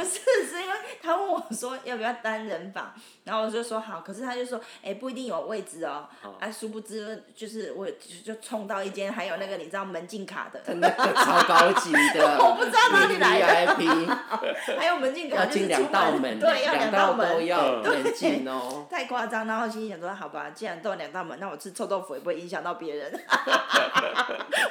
[0.00, 2.90] 不是，是因为他问我说要不要单人房，
[3.24, 6.08] 然后我就说好，可是他就说，哎、不一定有位置哦，
[6.40, 7.92] 啊，殊不知就是我就
[8.24, 13.74] 就冲到一间还有那个你知道门禁卡的，那个超高级的， 我不知道哪里来的。
[13.74, 14.06] VIP，
[14.78, 18.86] 还有门禁卡要进就是出两道门，对，要两道门，都要嗯门禁哦。
[18.90, 23.12] 太夸张，然后心里想说，好吧，既然都有两道门，那我吃臭豆腐也不会影响到别人。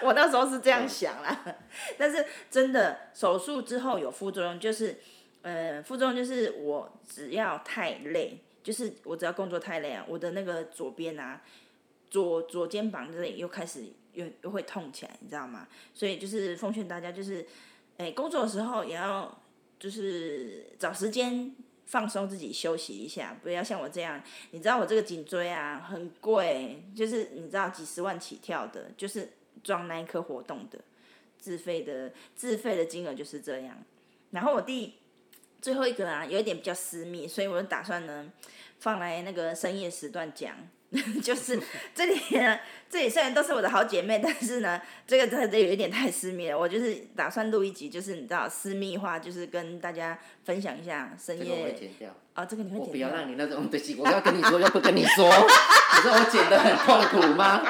[0.02, 1.38] 我那时候是这样想啦，
[1.98, 5.00] 但是真的手术之后有副作用，就是，
[5.42, 11.42] 呃，副作用就是我只要太累，就是我只要工作太累啊，我的那个左边啊，
[12.10, 15.68] 左左肩膀这里又开始又又会痛起来，你知道吗？
[15.94, 17.46] 所以就是奉劝大家，就是，
[17.98, 19.42] 哎、工作的时候也要
[19.80, 24.22] 就是找时间放松自己，休息一下，不要像我这样。
[24.52, 29.32] 你知道我这个颈椎啊很贵，就是你知道几十万起跳的，就是
[29.64, 30.80] 装那一颗活动的，
[31.38, 33.82] 自费的自费的金额就是这样。
[34.32, 34.96] 然后我第
[35.62, 38.32] 最后一个啊，有一点比较私密，所以我就打算呢
[38.80, 40.56] 放来那个深夜时段讲。
[41.22, 41.60] 就是
[41.94, 42.58] 这里呢，
[42.90, 46.58] 这里虽然都是我的好姐妹，但是呢，这个真的有一点太私密了。
[46.58, 53.30] 我就是打算录一集，就是你知道私密化，就是跟大家分享一下深这个我剪掉，哦，这个你会剪掉不要让？
[53.30, 57.62] 你那种东西，我要跟你说要不跟你说， 你说我剪的很痛苦吗？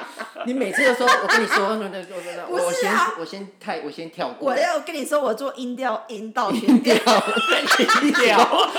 [0.45, 6.95] 你每次都说，我跟你说，那那那那，我先啊我先太我先跳过我，要跟你说，我做音调、音道音调，
[8.01, 8.69] 音调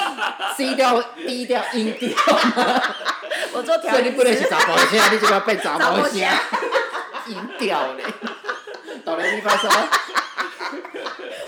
[0.56, 2.08] ，C 调、D 调、音调，
[3.52, 4.48] 我做调音所以你不能是师。
[4.48, 6.16] 查某声，你就要变查某声查某声，
[7.26, 8.04] 音调嘞，
[9.04, 9.68] 哆来咪发嗦，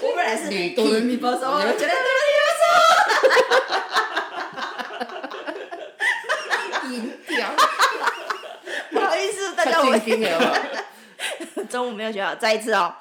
[0.01, 2.23] 我本来是女哆来咪发嗦，我觉得哆来
[6.91, 7.49] 音调，
[8.91, 10.47] 咪发嗦，不好意思，大家太我静听了嘛。
[11.71, 12.95] 中午 没有学好，再一次哦，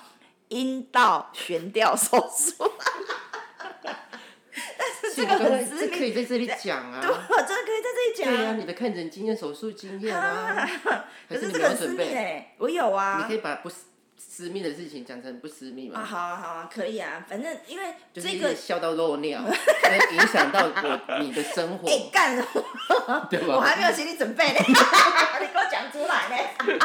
[0.50, 2.72] 阴道悬吊手术。
[5.16, 7.10] 这个很私密，以在这里讲 对，
[7.48, 8.36] 真的可以在这里讲。
[8.36, 10.66] 对啊，你的看诊经验、手术经验啊，
[11.28, 12.14] 还可是这个很私密没有准备？
[12.14, 13.34] 嘞，我有啊你可。
[13.34, 13.86] 以把不私
[14.24, 16.06] 私密的事情讲成不私密啊，嘛？
[16.06, 22.36] 好啊，好啊，可以啊，反正因为就是这个，笑到漏尿， 会影响到我你的生活， 哎干，
[23.30, 23.82] 对我还吧？
[23.82, 24.74] 没有心理准备呢，你
[25.48, 26.80] 给我讲出来呢。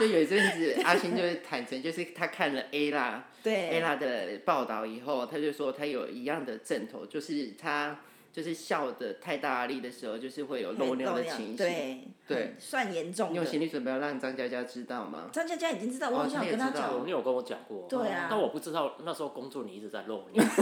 [0.00, 7.96] 就有一阵子，阿星就是坦诚，就是他看了 A 啦 A 对，啦的报道以后，他就说他有一样的症头，就是他
[8.32, 11.56] 就是笑的太大力的时候，就是会有漏尿的情形。
[11.56, 13.32] 对对算严重的。
[13.32, 15.30] 你有心理准备要让张佳佳知道吗？
[15.32, 17.86] 张佳佳已经知道，我哦好像有跟他讲有，你有跟我讲过。
[17.88, 20.44] 对啊但我不知道那时候工作你一直在漏尿。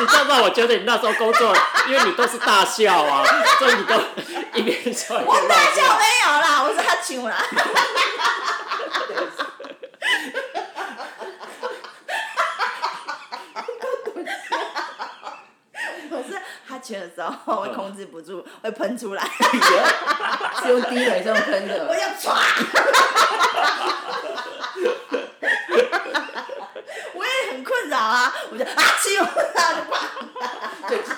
[0.00, 0.42] 你知道吗？
[0.42, 1.54] 我觉得你那时候工作，
[1.88, 3.24] 因为你都是大笑啊，
[3.58, 3.94] 所以你都
[4.54, 5.98] 一边笑一边我大笑尿。
[5.98, 7.36] 没有啦，我是他请啦。
[17.00, 19.22] 的时候会控制不住，会喷出来，
[20.62, 22.32] 是用滴水这样喷我的， 要唰。
[27.14, 29.91] 我也很困扰啊，我就啊气，然后就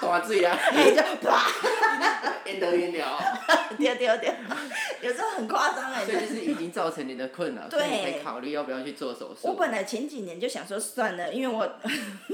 [0.08, 1.46] 大水啊， 哎就啪，
[2.46, 3.18] 淹得晕了，
[3.78, 4.32] 丢丢丢，
[5.02, 6.04] 有时候很夸张哎。
[6.04, 9.48] 所以就是已经造成你的困扰，所以你可以考虑要不要去做手术。
[9.48, 11.66] 我本来前几年就想说算了，因为我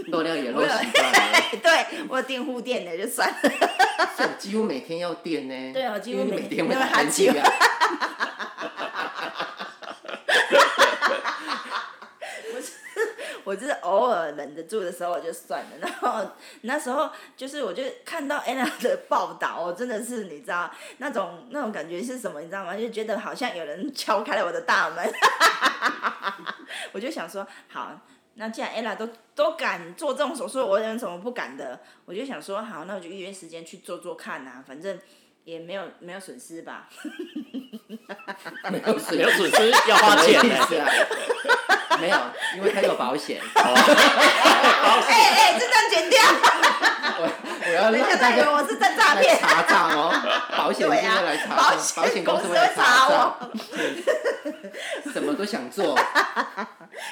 [0.08, 3.36] 漏尿也漏习惯了， 对我有订护垫的就算了。
[4.16, 5.72] 所以我几乎每天要垫呢。
[5.72, 7.34] 对啊几乎每每天会打因为哈气啊。
[13.44, 16.30] 我就是偶尔忍得住的时候我就算了，然后
[16.62, 22.76] 那时候就是我就看到 Anna 的报道，我真的是你知道那种那种感觉是什么，你知道吗？
[22.76, 25.12] 就觉得好像有人敲开了我的大门，
[26.92, 28.00] 我就想说好。
[28.34, 31.78] 那既然 Ella 都都敢做这种手术，我有什么不敢的？
[32.06, 34.98] 我就想说好，那我就预约时间去做做看啊，反正
[35.44, 36.88] 也没有没有损失吧。
[38.70, 40.88] 没有损没有损失要花钱呢、是啊，
[42.00, 42.16] 没有，
[42.56, 43.40] 因为他有保险。
[43.54, 46.22] 哎哎，这张剪掉，
[47.18, 47.28] 我
[47.66, 49.38] 我要人家让大家以为我是在诈来骗。
[49.38, 50.12] 查账哦，
[50.56, 53.36] 保险对啊现在来，查保账，保险公司会查来查我，
[55.12, 55.98] 什么都想做。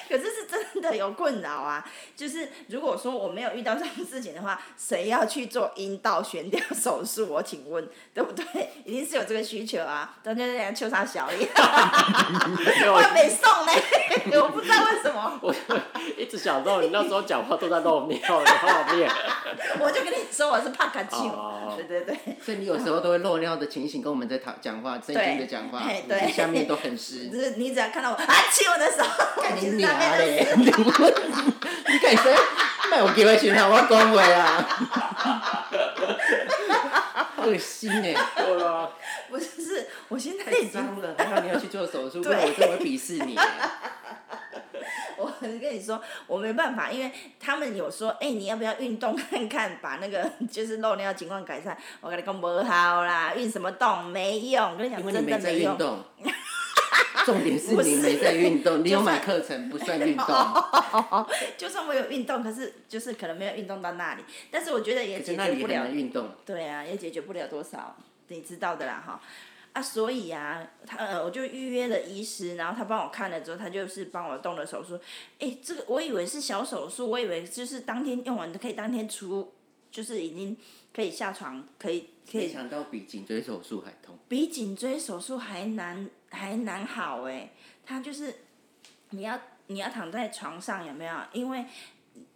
[0.09, 1.85] 可是是真的有困扰啊！
[2.17, 7.27] 就是如果说我没有遇到这种事情的话，谁要去做阴道悬吊手术？
[7.29, 8.45] 我请问，对不对？
[8.85, 10.17] 一定是有这个需求啊！
[10.23, 13.73] 大家在秋啥小丽， 我没送呢，
[14.43, 15.55] 我不知道为什么，我
[16.17, 19.09] 一直想到你那时候讲话都在露尿的画面。
[19.81, 27.38] 我就跟你说我是帕卡丘，哦对对对，所以你有时候都会漏尿的情形，跟我们在讨讲话，正经的讲话，嘿对下面都很湿就。
[27.40, 29.03] 是你只要看到我啊亲我的手，
[29.42, 30.47] 干你其实那娘边嘞！
[30.57, 30.71] 你你
[31.99, 32.33] 敢说？
[32.90, 34.66] 卖有机会选我讲话啊！
[37.44, 38.14] 恶心哎！
[38.35, 38.88] 对啊，
[39.29, 43.38] 不是是，我现在太已经脏了，还好你要去做手术，不对然我真的会鄙视你。
[45.17, 51.77] 我跟你说，我没办法，因为他们有说，哎、你要不要运动看看，把那个就是漏尿情况改善？
[52.01, 55.73] 我跟你讲不好啦，运什么动没用，我跟你讲真的没用。
[55.73, 56.05] 运动。
[57.27, 60.27] 重点是你没在运动， 你有买课程不算运动。
[61.59, 66.31] 就算我有运动，可是就是可能没有运动到那里，但是我觉得也解决不了运动。
[66.47, 67.97] 对啊，也解决不了多少，
[68.29, 69.21] 你知道的啦哈。
[69.79, 74.99] 啊，所以啊，他呃，我就预约了医师，然后他帮我看了之后，他就是帮我动了手术。
[75.38, 79.53] 哎，这个我以为是小手术，我以为就是当天用完的，可以当天出，
[79.93, 80.57] 就是已经
[80.93, 84.19] 可以下床，可以可以没想到比颈椎手术还痛。
[84.27, 87.53] 比颈椎手术还难还难好哎，
[87.87, 88.35] 他就是
[89.11, 89.38] 你要
[89.69, 91.14] 你要躺在床上有没有？
[91.33, 91.64] 因为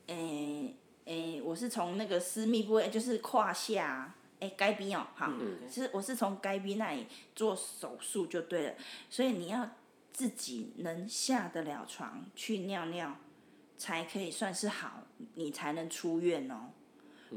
[0.07, 0.77] 诶
[1.07, 5.33] 诶、我是从那个私密部位，就是胯下诶该边哦，好，
[5.71, 8.75] 是我是从该边那里做手术就对了，
[9.09, 9.71] 所以你要
[10.13, 13.17] 自己能下得了床去尿尿，
[13.79, 16.71] 才可以算是好，你才能出院哦。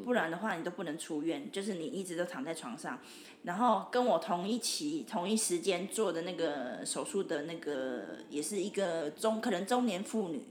[0.03, 2.99] 不然的话，你都不能出院，就是你一直都躺在床上。
[3.43, 10.43] 然后跟我同一期、同一时间做的那个手术的那个，也是一个中可能中年妇女，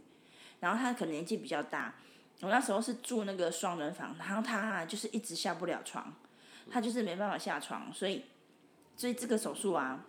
[0.60, 1.94] 然后她可能年纪比较大。
[2.40, 6.14] 我那时候是住那个双人房，然后她啊就是一直下不了床，
[6.70, 8.24] 她就是没办法下床，所以
[8.96, 10.04] 所以这个手术啊，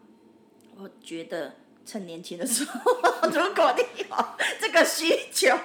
[0.77, 2.91] 我觉得趁年轻的时候，
[3.29, 4.15] 如果你有
[4.59, 5.55] 这个需求，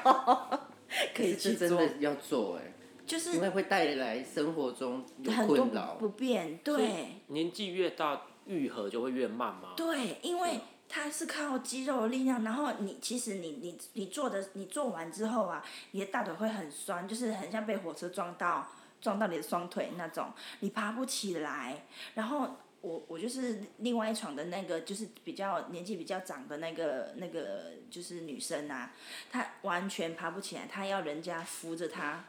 [1.15, 2.73] 可以去做是真的，要做哎，
[3.07, 5.97] 就是因为会带来生活中很多。
[5.99, 7.23] 不便，对。
[7.29, 9.75] 年纪越大，愈合就会越慢吗？
[9.77, 18.67] 对，因为它是靠肌肉的力量，然后你其实你你你做的你做完之后啊，你的大腿会很酸，就是很像被火车撞到
[19.01, 21.87] 撞到你的双腿那种，你爬不起来。
[22.15, 28.93] 然后我我就是另外一床的那个，就是比较年纪比较长的那个那个就是女生啊，
[29.31, 32.25] 她完全爬不起来，她要人家扶着她。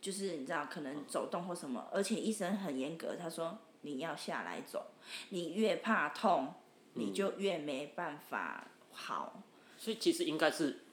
[0.00, 4.92] 就是你知道，可能走动或什么，而且医生很严格，他说你要下来走，
[5.30, 6.54] 你越怕痛，
[6.92, 9.42] 你就越没办法好。
[9.76, 10.84] 所以其实应该是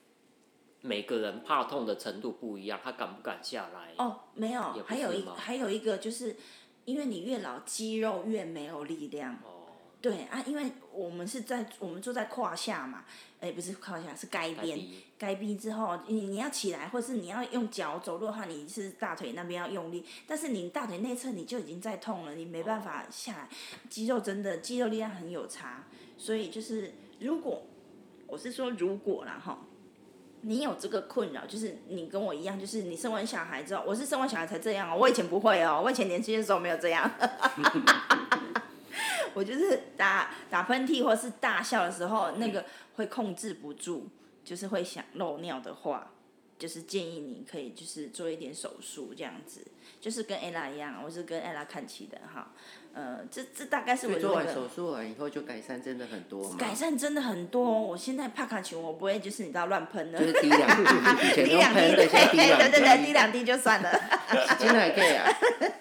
[0.86, 3.94] 每个人怕痛的程度不一样，他敢不敢下来？
[3.98, 6.36] 哦，没有还有一还有一个就是，
[6.86, 9.34] 因为你越老，肌肉越没有力量。
[9.44, 13.04] 哦，对啊，因为我们是在我们坐在胯下嘛，
[13.40, 14.78] 哎，不是胯下，是该边。
[14.78, 23.50] 逼该边之后，你你要起来，或是你要用脚走路的话，你是大腿那边要用力，但是你大腿内侧你就已经在痛了，你没办法下来，
[23.90, 25.86] 肌肉真的肌肉力量很有差，
[26.18, 27.64] 所以就是如果
[28.28, 29.58] 我是说如果啦哈，
[30.48, 37.10] 你有这个困扰，就是你跟我一样，就是你生完小孩之后，我是生完小孩才这样哦，我以前不会哦，我以前年轻的时候没有这样。
[39.34, 42.64] 我就是打打喷嚏或是大笑的时候，那个
[42.96, 44.08] 会控制不住，
[44.44, 46.12] 就是会想漏尿的话，
[46.60, 49.66] 就是建议你可以就是做一点手术这样子，
[50.00, 52.52] 就是跟 ella 一样，我是跟 ella 看齐的哈。
[52.96, 57.70] 呃，这这大概是我的那个做完手术完以后就改善真的很多嘛，改善真的很多。
[57.82, 60.84] 我现在帕卡球我不会就是你知道乱喷的，就是滴两滴，
[61.44, 63.92] 滴两滴，对对对对，滴两滴就算了，
[64.58, 65.28] 现在还可以啊，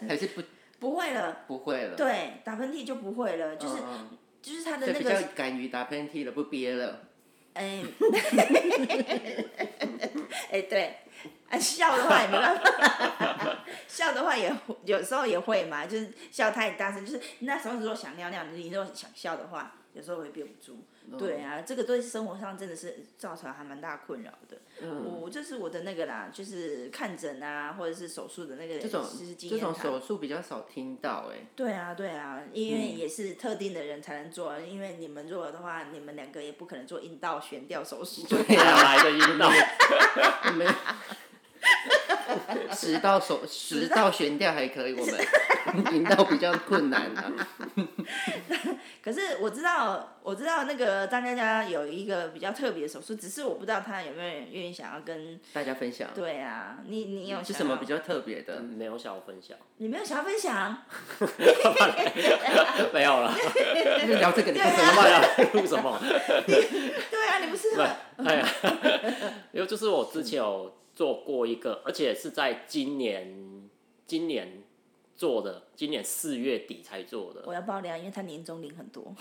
[0.08, 0.42] 还是不
[0.80, 1.42] 不会了。
[1.46, 3.76] 不会了，对，打喷嚏就不会了，就是
[4.42, 7.02] 就是他的那个比较那个，敢于打喷嚏了，不憋了。
[7.54, 7.84] 哎，
[10.50, 10.96] 哎对，
[11.54, 13.56] 啊 笑的话也没办法，
[13.88, 14.52] 笑的话也
[14.84, 20.78] 有时候也会嘛，就是笑太大声，就是那时候如果想尿尿，你如果想笑的话，有时候会憋不住。
[21.18, 24.56] 对啊，这个对生活上真的是造成还蛮大困扰的。
[24.80, 29.04] 嗯，我这是我的那个啦，就是看诊啊，或者是手术的那个，这种
[29.38, 29.74] 这种。
[29.74, 38.26] 手术比较少听到哎，对啊，对啊，因为嗯也是特定的人才能做，因为你们做的话，你们两个也不可能做阴道悬吊手术。
[38.26, 39.52] 对哪啊，来的阴道？
[40.52, 40.56] 你
[42.54, 45.14] 们 食道手十道悬吊还可以，我们
[45.94, 47.32] 引导比较困难啊。
[49.02, 55.38] 可是我知道，我知道那个张佳佳有一个比较特别的手术，只是我不知道她有没有人愿意想要跟。
[55.52, 58.60] 大家分享对啊，你你有是什么比较特别的？
[58.60, 60.78] 没有想要分享，你没有想要分享？
[62.92, 63.34] 没有了，
[64.06, 65.98] 就聊这个，你干什么不然录什么？
[66.46, 67.84] 对啊，你不是对，
[68.24, 68.48] 哎呀，
[69.52, 73.68] 因为就是我之前有做过一个，而且是在今年
[74.06, 74.62] 今年
[75.16, 79.02] 做的，今年四月底才做的，我要爆料，因为他年终领很多，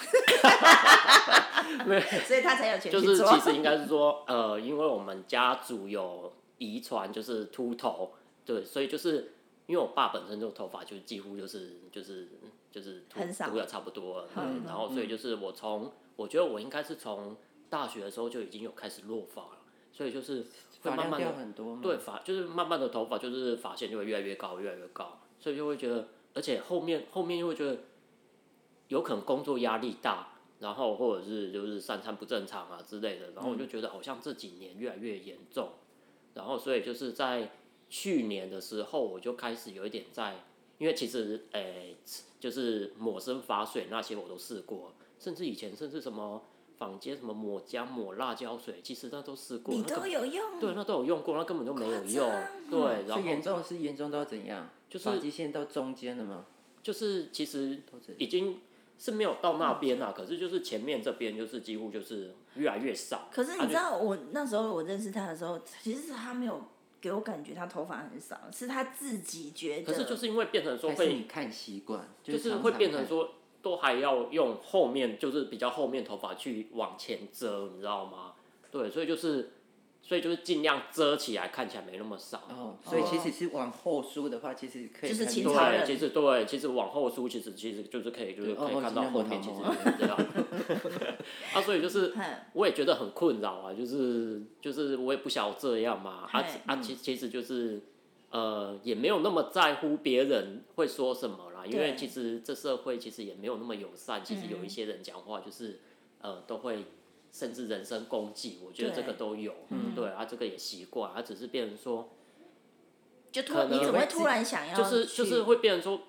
[2.26, 2.92] 所以他才有钱。
[2.92, 8.14] 就是其实应该是说，呃，因为我们家族有遗传，就是秃头，
[8.46, 9.34] 对，所以就是
[9.68, 12.28] 因为我爸本身就头发就几乎就是就是
[12.72, 13.50] 就是秃很少。
[13.50, 17.36] 秃的差不多了，对嗯，然后所以就是我从我觉得我应该是从
[17.70, 19.60] 大学的时候就已经有开始落发了，
[19.92, 20.46] 所以就是
[20.84, 21.80] 会慢慢的很多吗？
[21.82, 27.78] 对发就是慢慢的头发就是发线就会越来越高，越来越高，所以就会觉得，而且后面后面又会觉得
[28.89, 35.69] 有可能工作压力大，然后或者是就是三餐不正常啊之类的，然后我就觉得好像这几年越来越严重，
[36.34, 37.52] 然后所以就是在
[37.89, 40.43] 去年的时候我就开始有一点在，
[40.78, 41.96] 因为其实诶、
[42.39, 46.43] 就是抹身发水那些我都试过，甚至以前甚至什么
[46.78, 50.60] 坊间什么抹姜抹辣椒水，其实那都试过，你都有用。
[50.60, 52.32] 对，那都有用过，那根本就没有用。
[52.70, 54.70] 对，然后最严重是严重到怎样？
[54.90, 56.46] 就是发际线到中间了吗？
[56.82, 57.82] 就是其实
[58.18, 58.60] 已经
[59.00, 63.30] 是没有到那边啦，可是就是前面这边就是几乎就是越来越少。
[63.32, 66.62] 可是你知道，我那时候我认识他的时候，其实是他没有
[67.00, 69.92] 给我感觉他头发很少，是他自己觉得。
[69.92, 72.08] 可是就是因为变成说会你看习惯？
[72.22, 73.32] 就是会变成说
[73.63, 78.34] 都还要用后面就是比较后面头发去往前遮，你知道吗？
[78.69, 79.54] 对，所以就是
[80.02, 82.41] 所以就是尽量遮起来，看起来没那么少。
[82.49, 90.17] 哦，所以其实是往后梳的话，其实可以就是看到清朝人对，其实对，其实往后梳，其实其实就是可以，就是哦可以看到后面，其实就是这样。
[91.56, 97.82] 啊，所以就是 嗯我也觉得很困扰啊，就是就是我也不想要这样嘛，啊嘿啊，其其实就是
[98.32, 105.80] 呃也没有那么在乎别人会说什么啦，因为其实这社会其实也没有那么友善，其实有嗯一些人讲话就是
[106.19, 106.86] 呃都会
[107.32, 112.10] 甚至人身攻击，我觉得这个都有，嗯对啊，这个也习惯，啊，只是变成说。
[113.32, 116.04] 就突你怎么会突然想要就是就是会变成说，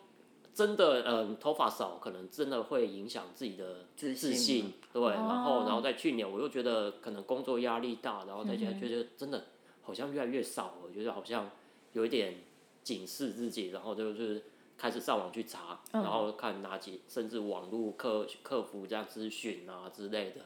[0.53, 5.03] 真的，嗯，头发少可能真的会影响自己的自信对。
[5.03, 9.47] 然后，哦然后在去年我又觉得可能工作压力大，然后再加嗯上觉得真的
[9.81, 11.51] 好像越来越少，我觉得好像
[11.95, 12.35] 有一点
[12.83, 14.43] 警示自己，然后就是
[14.77, 16.03] 开始上网去查，嗯。
[16.03, 20.43] 然后看哪几甚至网络客客服这样咨询啊之类的，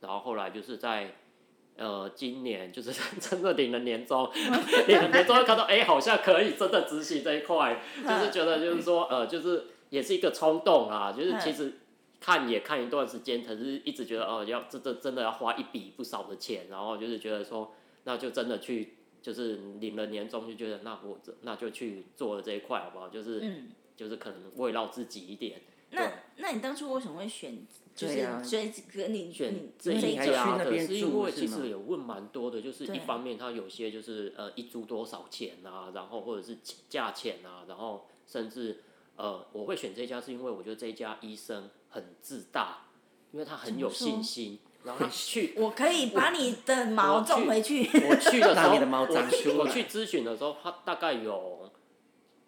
[0.00, 1.16] 然后后来就是在。
[1.74, 4.30] 呃，今年 就是真的领了年终，
[4.86, 11.78] 领了年终看到，哎、好像可以真的执行这一块，就是觉得就是说，呃，就是也是一个冲动啊，就是其实
[12.20, 17.72] 看也看一段时间，可是一直觉得哦、要这这真的要花一笔不少的钱，然后就是觉得说，
[18.04, 23.08] 那就真的去，就是领了年终就觉得那我这那就去做了这一块好不好？
[23.08, 27.66] 就是、嗯，就是可能围绕自己一点，那那你当初为什么会选？
[27.94, 36.56] 就是对啊追跟你选这一家的，是因为其实有问蛮多的，就是一方面他有些就是呃一租多少钱啊，然后或者是
[36.88, 38.80] 价钱啊，然后甚至
[39.16, 42.86] 呃我会选这家是因为我觉得这家医生很自大，
[43.30, 47.88] 因为他很有信心，然后他去 我可以把你的毛种回去。
[48.08, 51.70] 我去的时候，让你的毛长我去我去咨询的时候，他大概有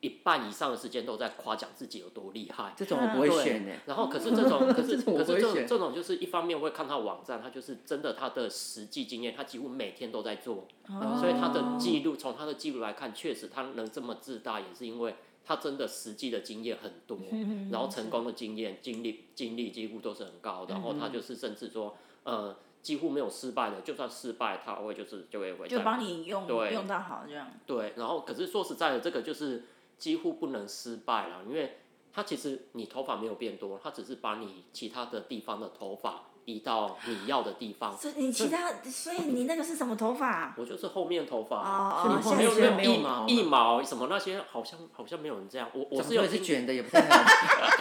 [0.01, 2.75] 一半以上的时间都在夸奖自己有多厉害。
[2.77, 3.73] 这种我不会选呢。
[3.87, 15.15] 然后可是这种， 可是这种我可是这这种就是一方面会看他网站，他就是真的他的实际经验，他几乎每天都在做，哦所以他的记录从他的记录来看，确实他能这么自大，也是因为
[15.47, 17.19] 他真的实际的经验很多，
[17.73, 27.47] 然后成功的经验经历经历几乎都是很高，然后他就是甚至说呃几乎没有失败的，就算失败他会就是就会会就帮你用对用到好这样。
[27.65, 29.65] 对，然后可是说实在的，这个就是
[29.97, 31.79] 几乎不能失败了，因为
[32.13, 37.97] 它其实你头发没有变多，它只是把你其他的地方的头发移到你要的地方。
[37.97, 40.55] 所以你其他，所以你那个是什么头发？
[40.59, 45.71] 我就是后面头发，哦哦，面没有没有一毛一一毛什么那些，好像好像没有人这样。
[45.73, 47.25] 我我我是有听是卷的也不太好，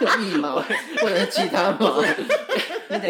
[0.00, 0.56] 有一毛
[1.02, 2.00] 或者是其他毛。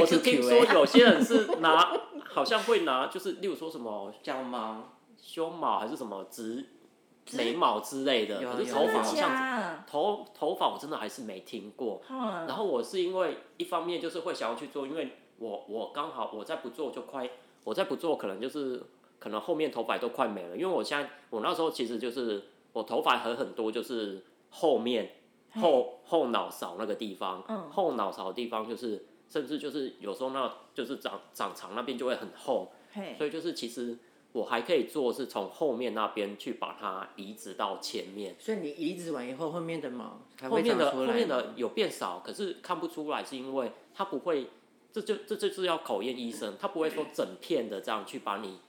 [0.00, 1.92] 我是听说欸有些人是拿，
[2.32, 6.64] 好像会拿，就是例如说什么脚毛，胸毛还是什么植
[7.32, 9.84] 眉毛之类的，可是头发好像？
[9.86, 12.02] 头头发我真的还是没听过。
[12.10, 17.30] 嗯，然后我是因为一方面就是会想要去做，因为我我刚好我再不做就快，
[17.64, 18.82] 我再不做可能就是
[19.18, 25.16] 可能后面头发都快没了，因为我现在我那时候其实就是我头发还很多，就是后面
[25.60, 27.70] 后后脑勺那个地方，嗯。
[27.70, 33.98] 后脑勺的地方就是甚至就是有时候那就是长长长那边就会很厚，嘿，所以就是其实
[34.30, 38.36] 我还可以做是从后面那边去把它移植到前面。
[38.38, 44.46] 所以你移植完以后，后面的毛后会面的后面的有变少，可是看不出来，是因为它不会，
[44.92, 48.60] 这就这就是要考验医生，他不会说整片的这样去把你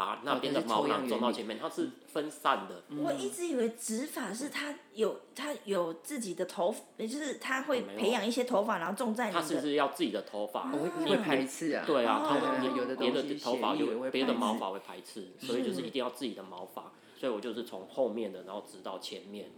[0.00, 2.82] 把那边的毛囊抽样原理种到前面，它是分散的。
[2.96, 9.60] 我一直以为植发是它有它有自己的头，也就是它会培养一些头发，然后种在你它是不。
[9.60, 10.72] 是要自己的头发？
[10.72, 11.84] 我会会排斥啊。
[11.86, 16.92] 对啊，哦它有有的别的头发有别的毛发会排斥，所以就是一定要自己的毛发。
[17.18, 19.50] 所以我就是从后面的，然后直到前面，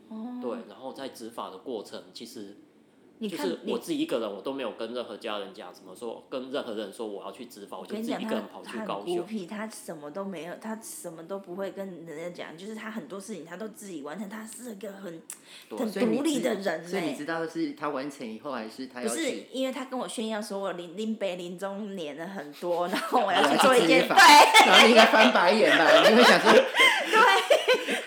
[0.43, 2.57] 对，然后在植发的过程，其实
[3.19, 9.07] 你看就是我，自己一个人，我都没有跟任何家人讲什么说，跟任何人说我要去执法，我就自己一个人跑去他高雄。
[9.07, 15.23] 很孤僻，他什么都没有，他什么都不会跟人家讲，就是他很多事情他都自己完成，他是一个很
[15.71, 16.89] 很独立的人呢。
[16.89, 19.31] 所以你知道是他完成以后，还是他不是？
[19.53, 24.17] 因为他跟我炫耀说我临临北临终年了很多，然后我要 去做一件对。
[24.67, 26.09] 然后你应该翻白眼吧？
[26.09, 26.51] 你会想说，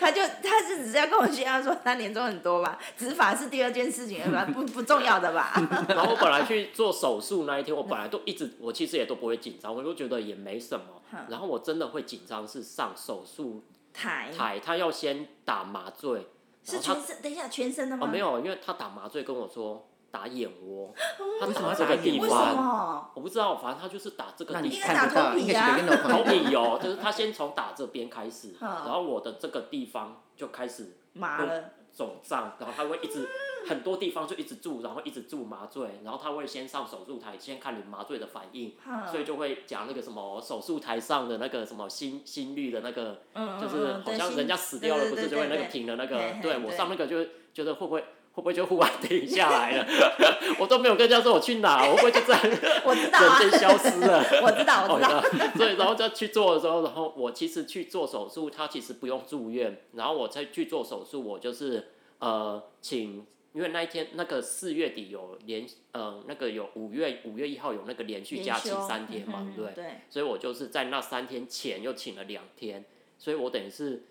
[0.06, 4.22] 他就他是只是要跟我炫耀说他年终很多吧，执法是第二件事情，
[4.53, 5.51] 不不重要的吧？
[5.89, 10.86] 然后我本来去做手术那一天，我本来都一直，我其实也都不会紧张，我就觉得也没什么。
[11.28, 16.28] 然后我真的会紧张是上手术台台，他要先打麻醉，
[16.64, 18.06] 是全身，等一下全身的吗？
[18.06, 20.93] 哦没有，因为他打麻醉跟我说打眼窝，
[21.41, 23.11] 他打这个地打眼为什方，么？
[23.16, 24.72] 我不知道，反正他就是打这个地方。
[24.72, 25.78] 应该打看不到，头皮啊。
[25.78, 28.70] 应该是别跟头皮有，就是他先从打这边开始，嗯。
[28.70, 33.28] 然后我的这个地方就开始麻了，肿胀，然后他会一直
[33.68, 39.05] 很多地方就一直注，然后一直注麻醉，然后他会先上手术台，先看你麻醉的反应，嗯。
[39.05, 48.03] 所以就会讲那个什么手术台上的那个什么心心率的那个，嗯就是好像人家死掉了，不是就会那个停的那个，对我上那个就会觉得会不会
[48.36, 49.88] 会不会就忽然停下来了，
[50.59, 52.41] 我都没有跟人家说我去哪，我会不会就这样
[52.86, 53.39] 我知道啊。
[53.39, 54.21] 人间消失了。
[54.43, 61.88] 我知道我知道， 哦所以然后就去做的时候，然后我其实去做手术，他其实不用住院，然后我再去做手术，我就是
[62.19, 69.71] 呃请，因为那一天那个四月底有连呃那个有五月五月一号有那个连续假期三天嘛，嗯对不？
[69.75, 72.83] 对，所以我就是在那三天前又请了两天，
[73.17, 74.03] 所以我等于是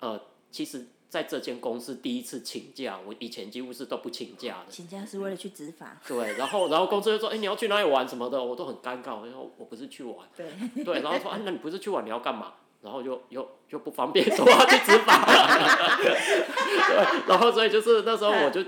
[0.00, 0.20] 呃
[0.50, 4.70] 其实在这间公司第一次请假，我以前几乎是都不请假的。
[4.70, 12.52] 请假是为了去执法，对，然后然后公司就说，哎、你要去哪里玩什么的，我都很尴尬，我就说我不是去玩， 对，对，然后说，啊，那你不是去玩，你要干嘛？
[12.80, 15.24] 然后就又又不方便说去执法，
[15.96, 18.64] 对，然后所以就是那时候我就，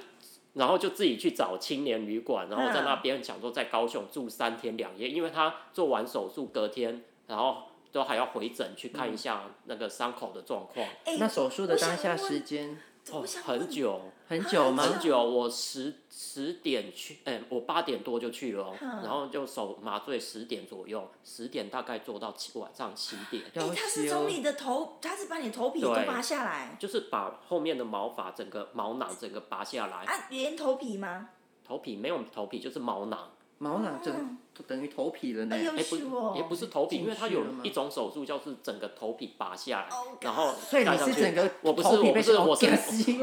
[0.55, 7.59] 然后就自己去找青年旅馆，然后在那边想说在高雄住三天两夜，因为他做完手术隔天，然后
[7.93, 12.79] 都还要回诊去看一下那个伤口的状况，哎那手术的当下时间
[13.11, 14.01] 哦我想，问很久。
[14.29, 14.85] 很久吗？
[14.85, 31.31] 很久，我十十点去，哎、我八点多就去了哦、嗯然后就手麻醉十点左右，十点大概做到七晚上七点，哎，要他是修从你的头，他是把你的头皮都对拔下来，就是把后面的毛发整个毛囊整个拔下来，啊，连头皮吗？
[31.67, 35.57] 头皮没有头皮就是毛囊，毛囊整等于头皮了呢。
[35.57, 35.97] 哎不
[36.37, 41.15] 也不是头皮，因为它有一种手术叫是整个头皮拔下来，哦然后所以你盖上去。
[41.15, 42.67] 是整个我不是我不是我是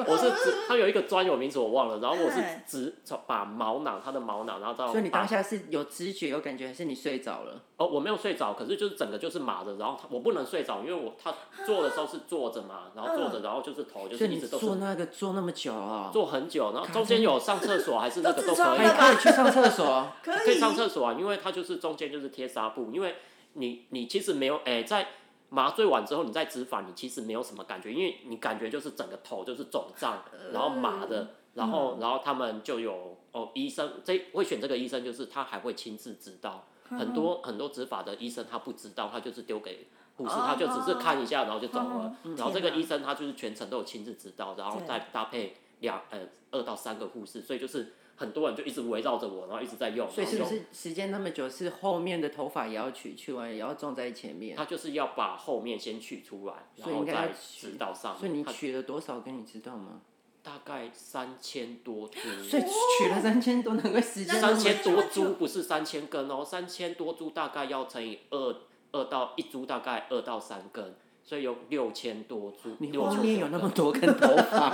[0.08, 2.64] 我是只它有一个专有名词我忘了，然后我是哎。
[2.68, 7.62] 只从把毛囊它的毛囊，然后到所以你当下是有知觉、有感觉，还是你睡着了？
[7.78, 11.34] 哦我没有睡着，可是就是整个就是麻的，然后它我不能睡着，因为我他
[11.66, 20.08] 做的时候是坐着嘛，然后坐着，然后就是头就是一直都是做那个坐那么久啊、坐很久，然后中间有上厕所还是那个都都可以可以去上厕所。
[20.24, 20.38] 可以。
[20.48, 23.16] 可以上厕所啊，因为它就是中间就是贴纱布，因为
[23.54, 25.10] 你你其实没有哎、在
[25.50, 30.24] 麻醉完之后你再植发，你其实没有什么感觉，因为你感觉就是整个头就是肿胀，
[30.54, 39.88] 然后麻的，然后然后他们就有哦医生这会选这个医生就是他还会亲自指导，很多很多执法的医生他不知道，他就是丢给。
[40.18, 42.18] 护士他就只是看一下，然后就走了。
[42.36, 50.10] 然后这个医生他就是全程都有亲自指导，然后再搭配两呃二到三个护士，所以就是很多人就一直围绕着我，然后一直在用。
[50.10, 54.58] 所以是不是时间那么久，是后面的头发也要取，取完也要种在前面？
[54.58, 58.20] 他就是要把后面先取出来，然后再取直到上面。
[58.20, 59.22] 所以你取了多少？
[59.22, 60.02] 根你知道吗？
[60.42, 68.56] 大概三千多株，所以取了三千多，难怪时间三千多株不是三千根哦，三千多株大概要乘以二，
[68.94, 70.96] 二到一株大概二到三根，
[71.28, 72.70] 所以有六千多株。
[72.80, 74.70] 你六千后面有那么多 根头发，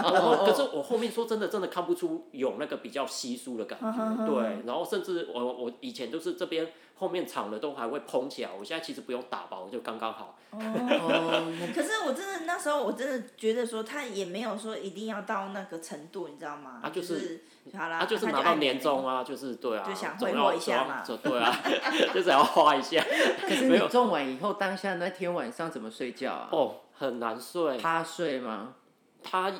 [0.46, 4.62] 可是我后面说真的，真的看不出有那个比较稀疏的感觉，对。
[4.68, 6.68] 然后甚至我我以前都是这边
[7.04, 10.38] 后面长的都还会蓬起来，我现在其实不用打薄就刚刚好。
[10.52, 10.60] 哦，
[11.76, 16.80] 可是我真的那时候我真的觉得说他也没有说一定要到那个程度，你知道吗？
[16.82, 17.44] 啊就就是
[17.76, 21.62] 好啦，他就是他拿到爱年终啊，就是对啊，就想总要挥霍一下嘛对啊，
[22.16, 23.04] 就是要花一下。
[23.42, 26.48] 可是没有你种完以后，当下那天晚上怎么睡觉啊？
[26.54, 27.78] 哦，很难睡。
[27.78, 28.76] 趴睡吗？
[29.22, 29.52] 他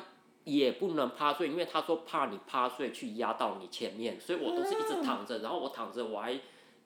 [0.44, 6.38] 也不能趴睡，因为他说怕你趴睡去压到你前面，所以我都是一直躺着，然后我躺着我还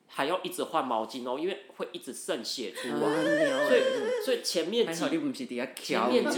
[0.09, 3.82] 还要一直换毛巾哦，因为会一直渗血出所以
[4.24, 4.94] 所以前面几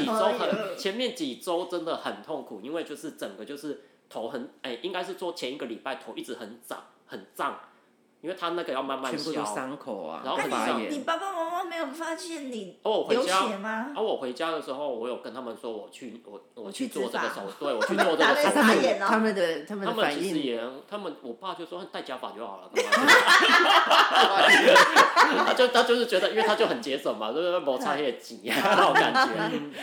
[0.05, 7.59] 周很前面几周真的很痛苦，因为就是整个就是头很哎、应该是说前一个礼拜头一直很胀很胀，
[8.23, 9.55] 因为他那个要慢慢全部都消。
[9.55, 10.93] 伤口啊，然后很发像炎。
[10.93, 13.93] 你爸爸妈妈没有发现你哦，我回流家血吗？
[13.95, 22.71] 啊，我回家的时候，我有跟他们说我去我我我去去做这个手，对我去做这个手打了啊他们他们的他们他们的反应，其实也，他们我爸就说戴假发就好了，
[25.47, 29.31] 他就他就是觉得，因为他就很节省嘛，就是摩擦也挤那种感觉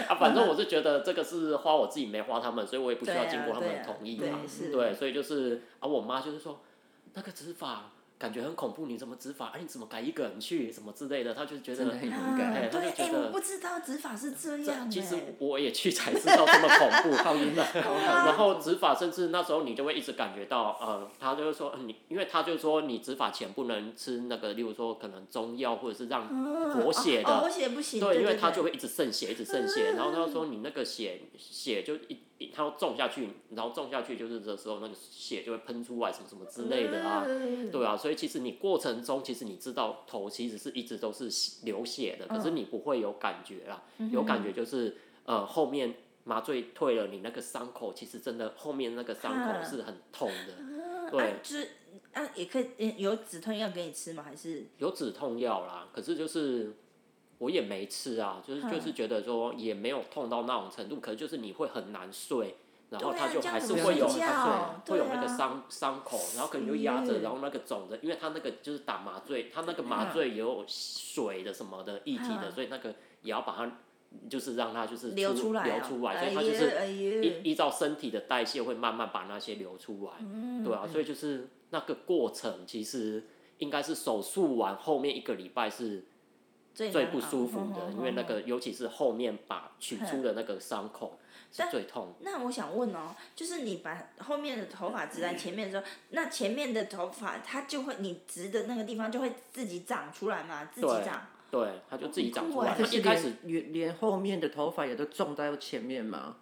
[0.07, 0.15] 啊。
[0.15, 4.21] 反正我是觉得这个是花我自己没花他们，所以我也不需要经过他们的同意嘛。
[4.21, 4.37] 对啊
[4.71, 6.59] 对所以就是啊，我妈就是说
[7.13, 7.89] 那个植发
[8.19, 9.51] 感觉很恐怖，你怎么执法？
[9.53, 11.33] 哎，你怎么敢一个人去什么之类的？
[11.33, 12.51] 他就觉得很勇啊敢。
[12.53, 17.63] 哎他就对，哎，觉得我不知道执法是这这样其实哎我也去才知道这么恐怖， 好晕的。
[17.73, 26.27] 然后执法，甚至那时候你就会一直感觉到，呃，他就是说，呃你因为他就说你执法前不能吃那个，例如说可能中药或者是让
[26.73, 41.29] 活血的，哦，活血不行，对，因为他就会一直渗血，一直渗血，然后他就说你那个血血就一一他要种下去，然后种下去就是这时候那个血就会喷出来什么什么之类的啊，嗯对啊，所以其实你过程中其实你知道头其实是一直都是
[41.63, 51.23] 流血的，可是你不会有感觉啦，有感觉就是呃后面麻醉退了，你那个伤口其实真的后面那个伤口是很痛的，对。
[51.23, 51.69] 啊，就是
[52.13, 54.23] 啊，也可以呃有止痛药给你吃吗？
[54.23, 54.65] 还是？
[54.77, 56.75] 有止痛药啦，可是就是
[57.39, 62.55] 我也没吃啊，就是嗯就是觉得说也没有痛到那种程度，可是就是你会很难睡，
[62.89, 72.51] 然后对啊它就还是会有会有那个伤伤口，然后可能就压着，然后那个肿的，因为它那个就是打麻醉，它那个麻醉也有水的什么的液体的，嗯。
[72.51, 72.89] 所以那个
[73.21, 73.71] 也要把它
[74.29, 83.25] 就是让它就是流出出来哦流出来，所哎以它就是依依照身体的代谢会慢慢把那些流出来，嗯对啊，所以就是那个过程其实
[83.57, 86.05] 应该是手术完后面一个礼拜是
[86.77, 91.17] 最最不舒服嗯的，嗯因为那嗯个尤其是后面把取出的那个伤口
[91.51, 92.13] 是最痛。
[92.19, 100.65] 那我想问哦，就是你把后面的头发植在前面的时候，那前面的头发它就会你植的那个地方就会自己长出来嘛？
[100.65, 101.25] 自己长？
[101.49, 102.75] 对，它就自己长出来。
[102.77, 106.35] 它一开始连连连后面的头发也都种在前面吗？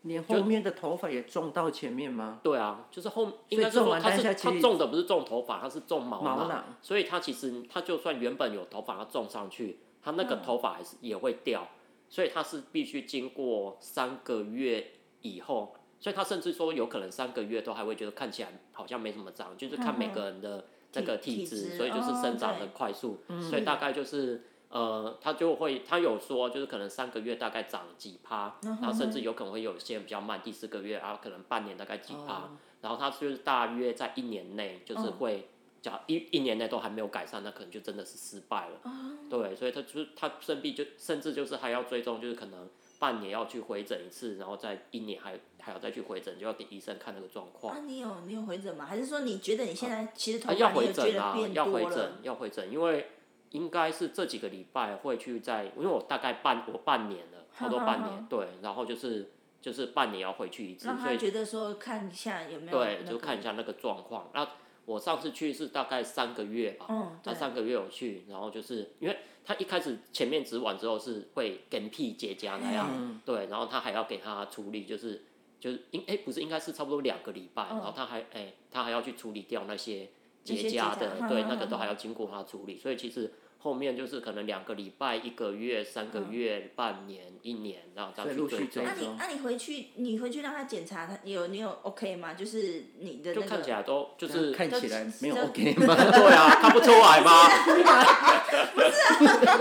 [0.00, 0.04] 啊？
[0.04, 2.40] 连后面的头发也种到前面吗？
[2.42, 11.68] 对啊，就是后应该种完是它当下其实种的不是种头发，他是种毛囊，毛囊所以他其实他就算原本有头发，他种上去，他那个嗯头发还是也会掉，
[12.08, 23.18] 所以他是必须经过三个月以后，所以他甚至说有可能三个月都还会觉得看起来好像没什么长，就是看每个人的那个体质，所以就是生长的快速，
[23.50, 24.44] 所以大概就是。
[24.70, 32.50] 呃，他就会，他有说，就是可能三个月大概长几趴，然后甚至有可能会有些比较慢，第四个月啊，可能半年大概几趴，哦
[32.80, 35.50] 然后他就是大约在一年内就是会
[35.82, 38.80] 假一一年内都还没有改善，那可能就真的是失败了。
[38.84, 38.90] 哦
[39.28, 42.68] 对，所以他就是他生病就甚至就是还要追踪，就是可能
[42.98, 47.74] 半年要去回诊一次，然后再一年还还要再去回诊，就要给医生看那个状况。
[47.74, 48.86] 啊，你有你有回诊吗？
[48.86, 53.10] 还是说你觉得你现在其实头啊，要回诊啊，要回诊？，要回诊，因为
[53.50, 59.30] 应该是这几个礼拜会去在，因为我大概半我半年了，差不多半年， 对，然后就是
[59.60, 64.30] 就是半年要回去一次，所以觉得说看一下有没有对，就看一下那个状况。
[64.32, 64.48] 那
[64.86, 75.22] 我上次去是大概三个月吧，嗯，对，他三个月我去，然后就是因为他一开始前面植完之后是会跟屁结痂那样，嗯对，然后他还要给他处理，就是
[75.60, 80.08] 就是应哎、不是应该是差不多两个礼拜，嗯然后他还哎、他还要去处理掉那些
[80.42, 83.30] 结痂的，对，那个都还要经过他处理，所以其实
[83.62, 88.84] 后面就是可能两个礼拜、一个月、三个月、半年、一年，然后这样去追踪追。
[88.84, 92.32] 那你那你回去你回去让他检查，他有你有 OK 吗？
[92.32, 95.94] 就是你的就那个看起来都就是看起来没有 OK 吗？
[95.94, 97.48] 对啊，看不出来吗？
[98.74, 99.58] 不是啊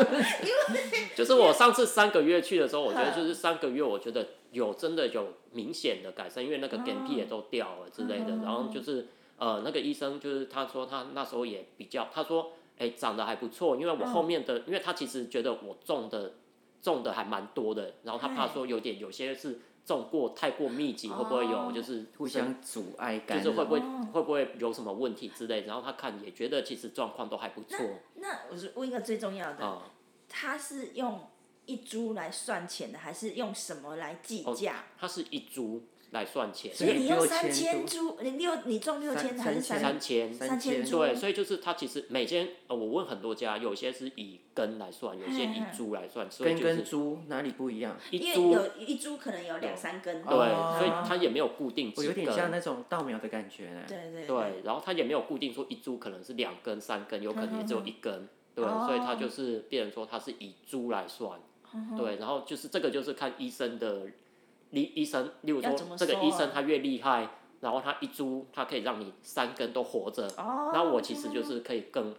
[1.15, 8.29] 就是我上次三个月去的时候，我觉得就是三个月，我觉得有真的有明显的改善，因为那个眼皮也都掉了之类的。
[8.43, 16.33] 然后就是呃，那个医生就是他说他那时候也比较，他说哎、长得还不错，因为我后面的，因为他其实觉得我种的
[16.81, 23.43] 种的还蛮多的，然后他怕说有点有些是种过太过密集，会不会有就是互相阻碍感。
[23.43, 23.79] 就是会不会
[24.13, 27.77] 会不会有什么问题之类，然后他看也觉得其实状况都还不错
[28.15, 29.91] 那我是问一个最重要的，啊、
[30.29, 31.19] 他是用
[31.65, 34.85] 一株来算钱的，还是用什么来计哦价？
[34.97, 40.33] 它是一株来算钱，所以你用三千千株，你六你种六千三还是三三千。
[40.33, 40.97] 三千株？
[40.97, 47.95] 对，所以就是它其实每间呃，我问很多家，有些是以根来算，有些以株来算，所以根跟就是猪哪里不一样？
[48.09, 50.23] 一株因为有一株可能有两三根。
[50.23, 52.49] 对，哦所以它也没有固定几我有点像。
[52.49, 53.83] 那种稻苗的感觉呢。
[53.87, 58.27] 对对对，然后它也没有固定说一株可能是两根、三根，有可能也只有一根。
[58.55, 61.39] 对，哦所以它就是变成说它是以株来算。
[61.95, 64.07] 对，然后就是这个就是看医生的，
[64.71, 67.27] 医医生，例如说这个医生他越厉害，
[67.61, 70.71] 然后他一株他可以让你三根都活着，哦。
[70.73, 72.15] 那我其实就是可以更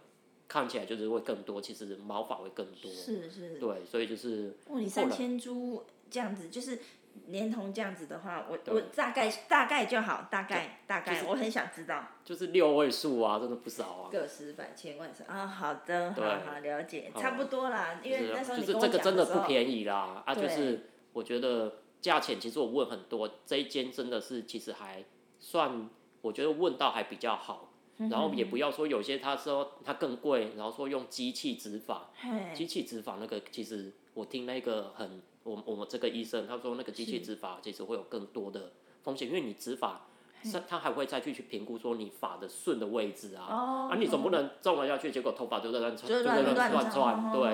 [0.47, 2.91] 看起来就是会更多，其实毛发会更多。
[2.91, 3.57] 是是。
[3.59, 6.79] 对，所以就是哦，你三千株这样子，就是
[7.27, 12.05] 连同这样子的话，我我大概大概就好，大概大概，就是我很想知道。
[12.23, 14.09] 就是六位数啊，真的不少啊。
[14.11, 17.99] 个十百千万十啊，好的，好好了解，差不多啦。
[18.03, 20.35] 因为那时候就是你跟我这个真的不便宜啦啊！
[20.35, 25.05] 就是我觉得价钱，其实我问很多，这一间真的是其实还
[25.39, 25.89] 算，
[26.21, 27.67] 我觉得问到还比较好。
[27.97, 32.51] 嗯然后也不要说有些他说他更贵，然后说用机器植发，嘿。
[32.51, 38.71] 机器植发那个其实我听那个很，我我们这个医生他说那个机器植发其实会有更多的
[39.03, 40.07] 风险，因为你植发，
[40.43, 47.51] 是他还会再去去评估说你发的顺的位置啊，哦，啊你总不能种了下去，结果头发就在乱窜，就乱乱乱窜，对，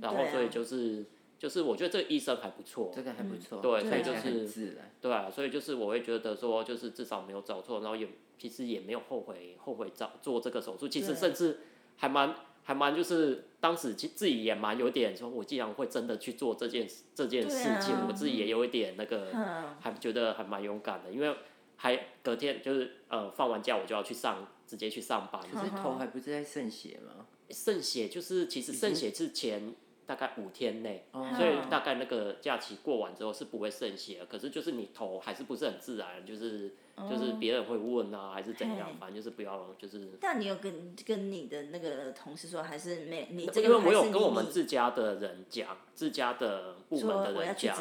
[0.00, 1.04] 然后所以就是
[1.42, 4.78] 就是我觉得这个医生还不错，这个还不错，对所以就是。
[5.00, 8.06] 对啊，所以就是我会觉得说，就是至少没有找错，然后也
[8.38, 11.58] 其实也没有后悔后悔找做这个手术，其实甚至
[11.96, 12.32] 还蛮
[12.62, 21.34] 还蛮就是当时其自己也蛮有点说，我既然会真的去做这件事这件事情，啊我自己也有一点那个嗯，还觉得还蛮勇敢的，因为
[21.74, 27.26] 还隔天就是呃放完假我就要去上直接去上班，可是头还不是在渗血吗？
[27.50, 29.74] 渗血就是其实渗血之前
[30.06, 31.04] 大概五天内。
[31.12, 36.72] 哦所以大概那个假期过完之后是不会渗血的，可是就是你头还是不是很自然，就是
[37.08, 40.10] 就是别人会问啊，还是怎样，反正就是不要就是。
[40.20, 47.76] 但你有跟跟你的那个同事说，还是没你这个因为我有跟我们自家的人讲，自家的部门的人讲，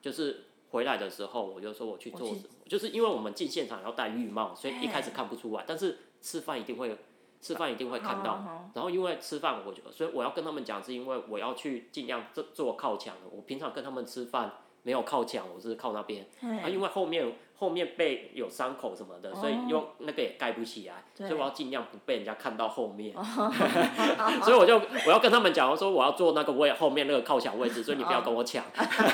[0.00, 6.96] 就是回来的时候我就说我去做就是因为我们进现场要戴浴帽，所以一开始看不出来，但是吃饭一定会
[7.42, 8.36] 吃饭一定会看到。
[8.36, 13.28] 好好好然后因为吃饭，我就所以我要跟他们讲，是因为我要去尽量做做靠墙的。
[13.30, 14.50] 我平常跟他们吃饭
[14.84, 16.26] 没有靠墙，我是靠那边。
[16.40, 23.14] 啊，因为后面后面背有伤口什么的，所以哦用那个也盖不起来，所以我要尽量不被人家看到后面。
[23.16, 23.22] 哦
[24.42, 28.64] 所以我就我要跟他们讲，我说我要坐那个位后面那个靠墙位置，所以你不要跟我抢。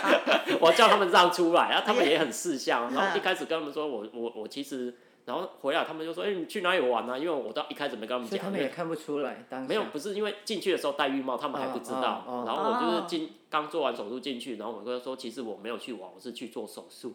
[0.61, 2.91] 我叫他们让出来，然后他们也很识相。
[2.95, 4.95] 然后一开始跟他们说我我我其实，
[5.29, 12.25] 然后回来他们就说，哎、你去哪里玩呢、因为我到一开始没跟他们讲，因为所以他们也看不出来，没有，不是因为进去的时候戴浴帽，他们还不知道。
[12.27, 12.45] 哦哦。
[12.47, 17.15] 然后我就是进刚做完手术进去，然后我跟他说，其实我没有去玩，我是去做手术。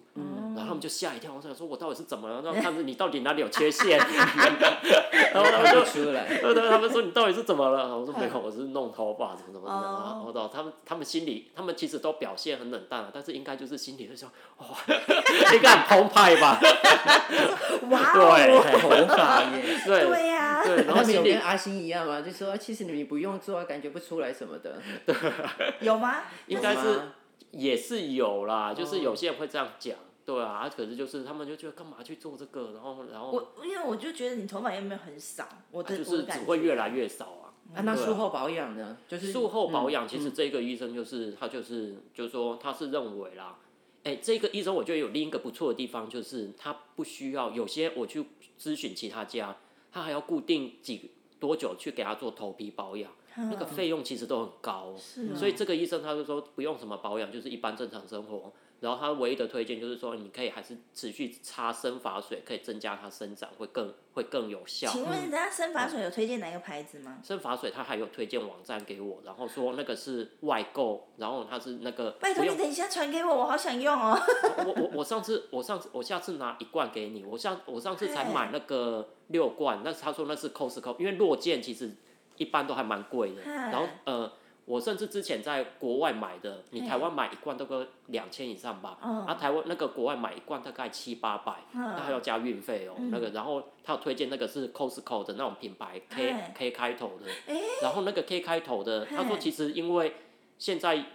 [0.55, 2.41] 然后他们就吓一跳，我想说我到底是怎么了？
[2.43, 3.97] 然后看着你到底哪里有缺陷？
[3.97, 7.97] 然后他们就出来，对对，他们说你到底是怎么了？
[7.97, 10.23] 我说没有，我是弄头发，怎么怎么怎么。
[10.27, 14.67] 我道他们他们心里，他们其实都表现很冷淡了，但是应该就是心里就说，哇，
[15.53, 16.59] 应该很澎湃吧？
[17.89, 22.21] 哇，对，头发耶，对对呀，对，然后他们有心里跟阿星一样吗？
[22.21, 24.75] 就说其实你不用做，感觉不出来什么的。
[25.79, 26.22] 有吗？
[26.47, 27.01] 应该是
[27.51, 29.95] 也是有啦，就是有些人会这样讲，
[30.25, 37.53] 对啊，啊可是就是他们就觉得干嘛去做这个，然后然后我因为我就觉得你头发又没有很少，我的就是只会越来越少啊。
[37.73, 38.97] 啊，那术后保养呢？
[39.07, 39.91] 就是术后保嗯。
[39.91, 43.57] 养，其实这个医生就是他就是就是说他是认为啦，
[44.03, 48.25] 哎、这个医生我觉得有另一个不错的地方，就是他不需要有些我去
[48.59, 49.55] 咨询其他家，
[49.91, 54.93] 他还要固定几多久去给他做头皮保养，那个费用其实都很高。
[55.35, 58.53] 所以这个医生他就说不用什么保养，就是一般正常生活。
[58.79, 64.89] 然后他唯一的推荐就是说，你可以还是持续擦生发水，可以增加它生长，会更会更有效。
[64.89, 67.17] 请问人家生发水有推荐哪个牌子吗？
[67.23, 74.19] 生发水他还有推荐网站给我，然后说那个是外购，然后他是那个拜托你等一下传给我，我好想用哦。
[74.67, 81.89] 我我我上次我上次我下次拿一罐给你，我上我上次才嘿买那个六罐，那他说那是 Costco，因为落件其实
[82.43, 84.29] 一般都还蛮贵的，然后呃
[84.65, 89.25] 我甚至之前在国外买的，你台湾买一罐都个两千以上吧，嗯。
[89.25, 100.15] 啊台湾那个国外买一罐大概七八百，那还要加运费哦，那个然后他有推荐那个是 Costco 的那种品牌 K K 开头的，哎然后那个 K 开头的，他说其实因为
[100.57, 101.05] 现在，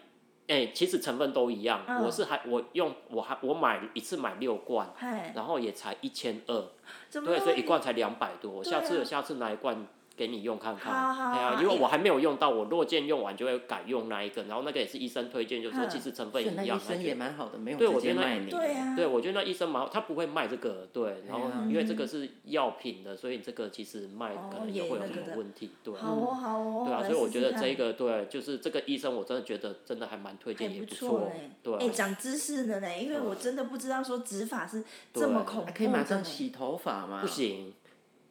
[0.48, 1.82] 哎、其实成分都一样。
[1.86, 2.04] 嗯。
[2.04, 4.92] 我是还我用我还我买一次买六罐，
[5.34, 6.64] 然后也才一千二，
[7.10, 8.60] 对，所以一罐才两百多。
[8.60, 8.62] 啊。
[8.62, 9.86] 下次下次拿一罐
[10.18, 10.92] 给你用看看。
[10.92, 16.76] 好好哎呀好因因为我还没有用到，我落件用完就会改用那一个，然后那个也是医生推荐，就说嗯其实成分一样。
[16.76, 18.50] 医生也蛮好的，没有直对我觉得接卖你。
[18.50, 25.94] 对啊，对，我觉得那医生蛮好，他不会卖这个，对，然后对啊因为这个是药品的，所以这个其实卖哦可能也会有什么问题，对。
[25.94, 26.84] 好哦好哦。
[26.84, 37.20] 对啊，所以我觉得这个对，就是这个医生，我真的觉得真的还蛮推荐，也不也错嘞，，对啊哎，长知识的呢，因为我真的不知道说植发是这么恐怖可以马上洗头发吗？
[37.20, 37.74] 不行。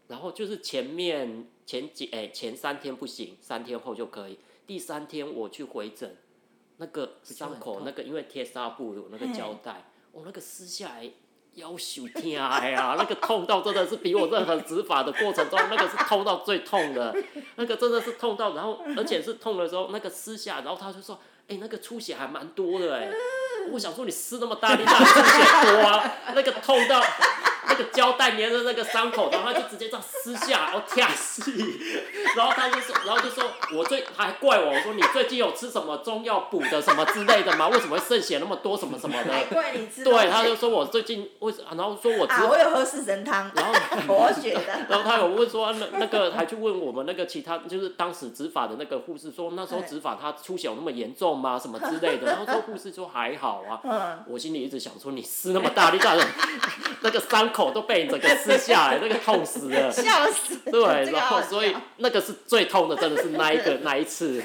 [0.08, 4.40] 然后就是前面前几哎前三天不行，三天后就可以。
[4.66, 6.18] 第三天我去回诊，
[6.78, 11.12] 那个伤口那个因为贴纱布有那个胶带，我、那个撕下来。
[11.58, 17.12] 腰手疼呀，那个痛到真的是比我任何执法的过程中，那个是痛到最痛的，
[17.56, 23.12] 那个真的是痛到，然后而且是痛的时候，那个撕下，然后他就说，哎、那个出血还蛮多的哎，
[23.72, 26.14] 我想说你撕那么大力，哪出血多啊？
[26.36, 27.02] 那个痛到
[27.70, 31.42] 那个胶带粘着那个伤口，然后他就直接这样撕下，然后跳戏，
[32.36, 33.44] 然后他就说，然后就说
[33.74, 37.68] 我最还怪我，我说你最近有吃什么中药补的什么之类的吗？
[37.68, 39.46] 为什么会渗血那么多什么什么的？
[39.54, 40.12] 怪你知道？
[40.12, 43.74] 对，他就说我最近为什，然后说我只啊，我有喝四神汤，然后
[44.08, 44.62] 活血的。
[44.90, 51.60] 然后他有问说，那那个还去问我们那个其他，就是当时执法的那个护士说，那时候执法他出血有那么严重吗？
[51.60, 52.28] 什么之类的。
[52.32, 53.80] 然后说护士说还好啊。
[53.84, 56.26] 嗯，我心里一直想说，你撕那么大力，但 是
[57.02, 59.90] 那个伤口都被你整个撕下来，那个痛死了。
[59.92, 60.60] 笑死。
[60.72, 64.44] 对，然后所以那个是最痛的，真的是那一个那一次。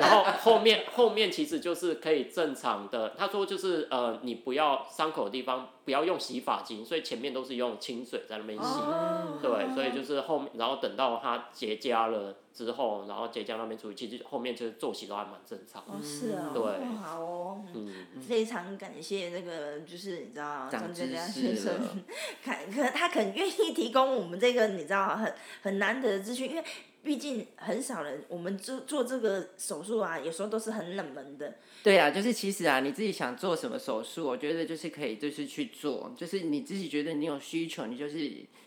[0.00, 8.64] 然后后面后面其实就是可以正常的，他说就是呃，你不要伤口的地方不要用洗发精，所以前面都是用清水在那边洗。
[8.64, 15.92] 哦对，所以就是后面，然后等到它结痂了之后，然后浙江那边处理，其实后面就是作息都还蛮正常的。
[15.92, 17.92] 哦，是啊，对哦好哦，嗯，
[18.26, 21.96] 非常感谢那个，就是你知道长张佳佳知识先生了，
[22.42, 26.64] 看可他肯愿意提供我们这个你知道很很难得的资讯，因为
[27.02, 38.18] 毕竟很少人我们做做这个手术啊，有时候都是很冷门的，对啊，就是其实啊，你自己想做什么手术，我觉得就是可以，就是去做，就是你自己觉得你有需求，你就是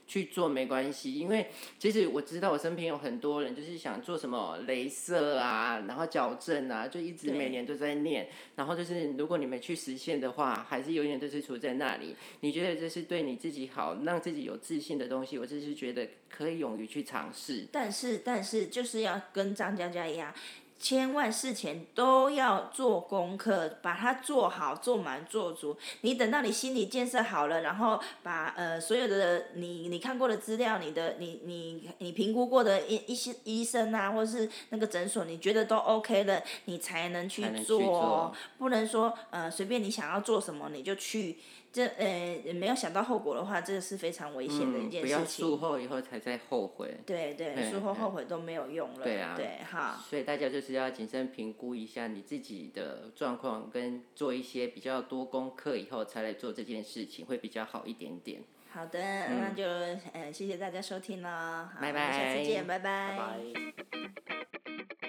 [0.09, 1.13] 去做没关系。
[1.13, 1.47] 因为
[1.77, 8.27] 其实我知道我身边有很多人就是想做什么镭射啊，然后矫正啊，就一直每年都在念。
[8.55, 12.15] 然后就是如果你没去实现的话，还是永远都是处在那里。
[12.39, 17.67] 你觉得这是对你自己好，让自己有自信的东西，我就是觉得可以勇于去尝试。
[17.71, 20.33] 但是但是就是要跟张佳佳一样。
[20.79, 25.77] 千万事前都要做功课，把它做好、做满、做足。
[26.01, 38.33] 你等到你心理建设好了，然后把呃所有的你你看过的资料、你的你你你评估过的一一些医生啊，或者是那个诊所，你觉得都 OK 了，你才能去做。
[38.57, 41.37] 不能说呃随便你想要做什么你就去，
[41.71, 45.45] 这呃没有想到后果的话，这个是非常危险的一嗯，不要件事情。
[45.45, 46.97] 术后以后才在后悔。
[47.05, 49.03] 对对，对术后后悔都没有用了。
[49.03, 50.03] 对啊对哈。
[50.09, 58.41] 所以大家就是要谨慎评估一下你自己的状况，跟做一些比较多功课以后才来做这件事情，会比较好一点点。
[58.71, 59.63] 好的，那就
[60.13, 65.08] 呃谢谢大家收听了，好拜我们下次拜见，拜拜拜。